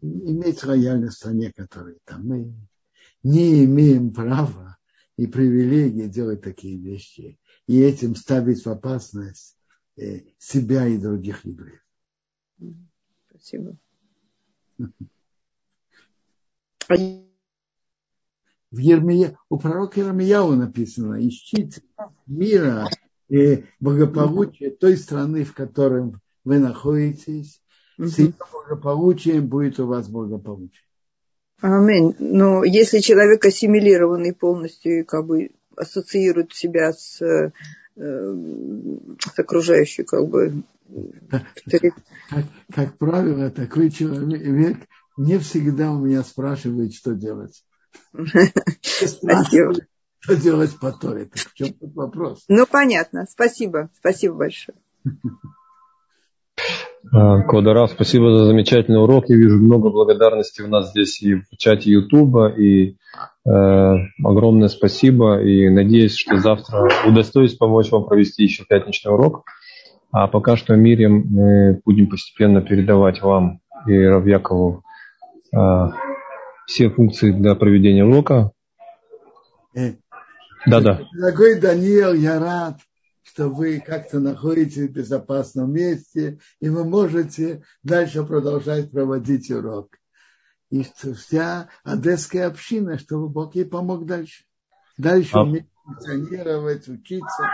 Иметь 0.00 0.64
лояльность 0.64 1.16
к 1.16 1.18
стране, 1.18 1.52
которая 1.52 1.96
там. 2.04 2.26
Мы 2.26 2.54
не 3.22 3.64
имеем 3.64 4.12
права 4.12 4.76
и 5.16 5.26
привилегии 5.26 6.08
делать 6.08 6.42
такие 6.42 6.78
вещи 6.78 7.38
и 7.66 7.80
этим 7.80 8.14
ставить 8.16 8.64
в 8.64 8.70
опасность 8.70 9.56
э, 9.96 10.20
себя 10.38 10.86
и 10.86 10.98
других 10.98 11.44
евреев. 11.44 11.80
Спасибо. 13.28 13.76
В 18.74 18.78
Ермия, 18.78 19.38
у 19.48 19.56
пророка 19.56 20.00
Ермияу 20.00 20.56
написано, 20.56 21.24
ищите 21.24 21.80
мира 22.26 22.88
и 23.28 23.66
благополучия 23.78 24.70
той 24.70 24.96
страны, 24.96 25.44
в 25.44 25.54
которой 25.54 26.12
вы 26.42 26.58
находитесь. 26.58 27.62
С 27.98 28.18
ее 28.18 28.34
благополучием 28.50 29.46
будет 29.46 29.78
у 29.78 29.86
вас 29.86 30.08
благополучие. 30.08 30.82
Аминь. 31.60 32.16
Но 32.18 32.64
если 32.64 32.98
человек 32.98 33.44
ассимилированный 33.44 34.34
полностью 34.34 35.00
и 35.00 35.04
как 35.04 35.24
бы 35.24 35.50
ассоциирует 35.76 36.52
себя 36.52 36.92
с, 36.92 37.22
э, 37.22 37.52
с 37.94 39.38
окружающей 39.38 40.02
как 40.02 40.28
бы 40.28 40.64
как, 41.30 42.44
как 42.74 42.98
правило, 42.98 43.52
такой 43.52 43.90
человек 43.90 44.78
не 45.16 45.38
всегда 45.38 45.92
у 45.92 46.04
меня 46.04 46.24
спрашивает, 46.24 46.92
что 46.92 47.14
делать. 47.14 47.62
Спасибо. 48.92 49.74
Что 50.20 50.36
делать 50.36 50.78
по 50.80 50.90
Торе? 50.92 51.26
Так 51.26 51.38
в 51.38 51.54
чем 51.54 51.74
тут 51.74 51.94
вопрос? 51.94 52.44
Ну, 52.48 52.66
понятно. 52.66 53.26
Спасибо. 53.28 53.90
Спасибо 53.98 54.36
большое. 54.36 54.78
А, 57.12 57.42
Квадарав, 57.42 57.90
спасибо 57.90 58.36
за 58.36 58.46
замечательный 58.46 59.02
урок. 59.02 59.28
Я 59.28 59.36
вижу 59.36 59.58
много 59.58 59.90
благодарности 59.90 60.62
у 60.62 60.68
нас 60.68 60.90
здесь 60.90 61.20
и 61.20 61.34
в 61.34 61.56
чате 61.58 61.90
Ютуба, 61.90 62.48
и 62.48 62.96
э, 63.46 63.50
огромное 64.24 64.68
спасибо. 64.68 65.42
И 65.42 65.68
надеюсь, 65.68 66.16
что 66.16 66.38
завтра 66.38 66.88
удостоюсь 67.06 67.54
помочь 67.54 67.90
вам 67.90 68.06
провести 68.06 68.44
еще 68.44 68.64
пятничный 68.64 69.12
урок. 69.12 69.44
А 70.10 70.28
пока 70.28 70.56
что 70.56 70.74
Мирим 70.76 71.26
мы 71.28 71.80
будем 71.84 72.08
постепенно 72.08 72.62
передавать 72.62 73.20
вам 73.20 73.60
и 73.86 73.94
Равьякову 73.98 74.82
э, 75.52 75.58
все 76.66 76.90
функции 76.90 77.30
для 77.30 77.54
проведения 77.54 78.04
урока. 78.04 78.52
Э, 79.74 79.94
Да-да. 80.66 81.00
Дорогой 81.12 81.60
Даниил, 81.60 82.14
я 82.14 82.38
рад, 82.38 82.78
что 83.22 83.48
вы 83.48 83.80
как-то 83.80 84.20
находитесь 84.20 84.88
в 84.88 84.92
безопасном 84.92 85.72
месте, 85.72 86.38
и 86.60 86.68
вы 86.68 86.84
можете 86.84 87.62
дальше 87.82 88.24
продолжать 88.24 88.90
проводить 88.90 89.50
урок. 89.50 89.96
И 90.70 90.82
вся 90.82 91.68
одесская 91.84 92.46
община, 92.46 92.98
чтобы 92.98 93.28
Бог 93.28 93.54
ей 93.54 93.64
помог 93.64 94.06
дальше. 94.06 94.44
Дальше 94.96 95.30
А- 95.34 95.42
уметь 95.42 95.66
функционировать, 95.84 96.88
учиться. 96.88 97.44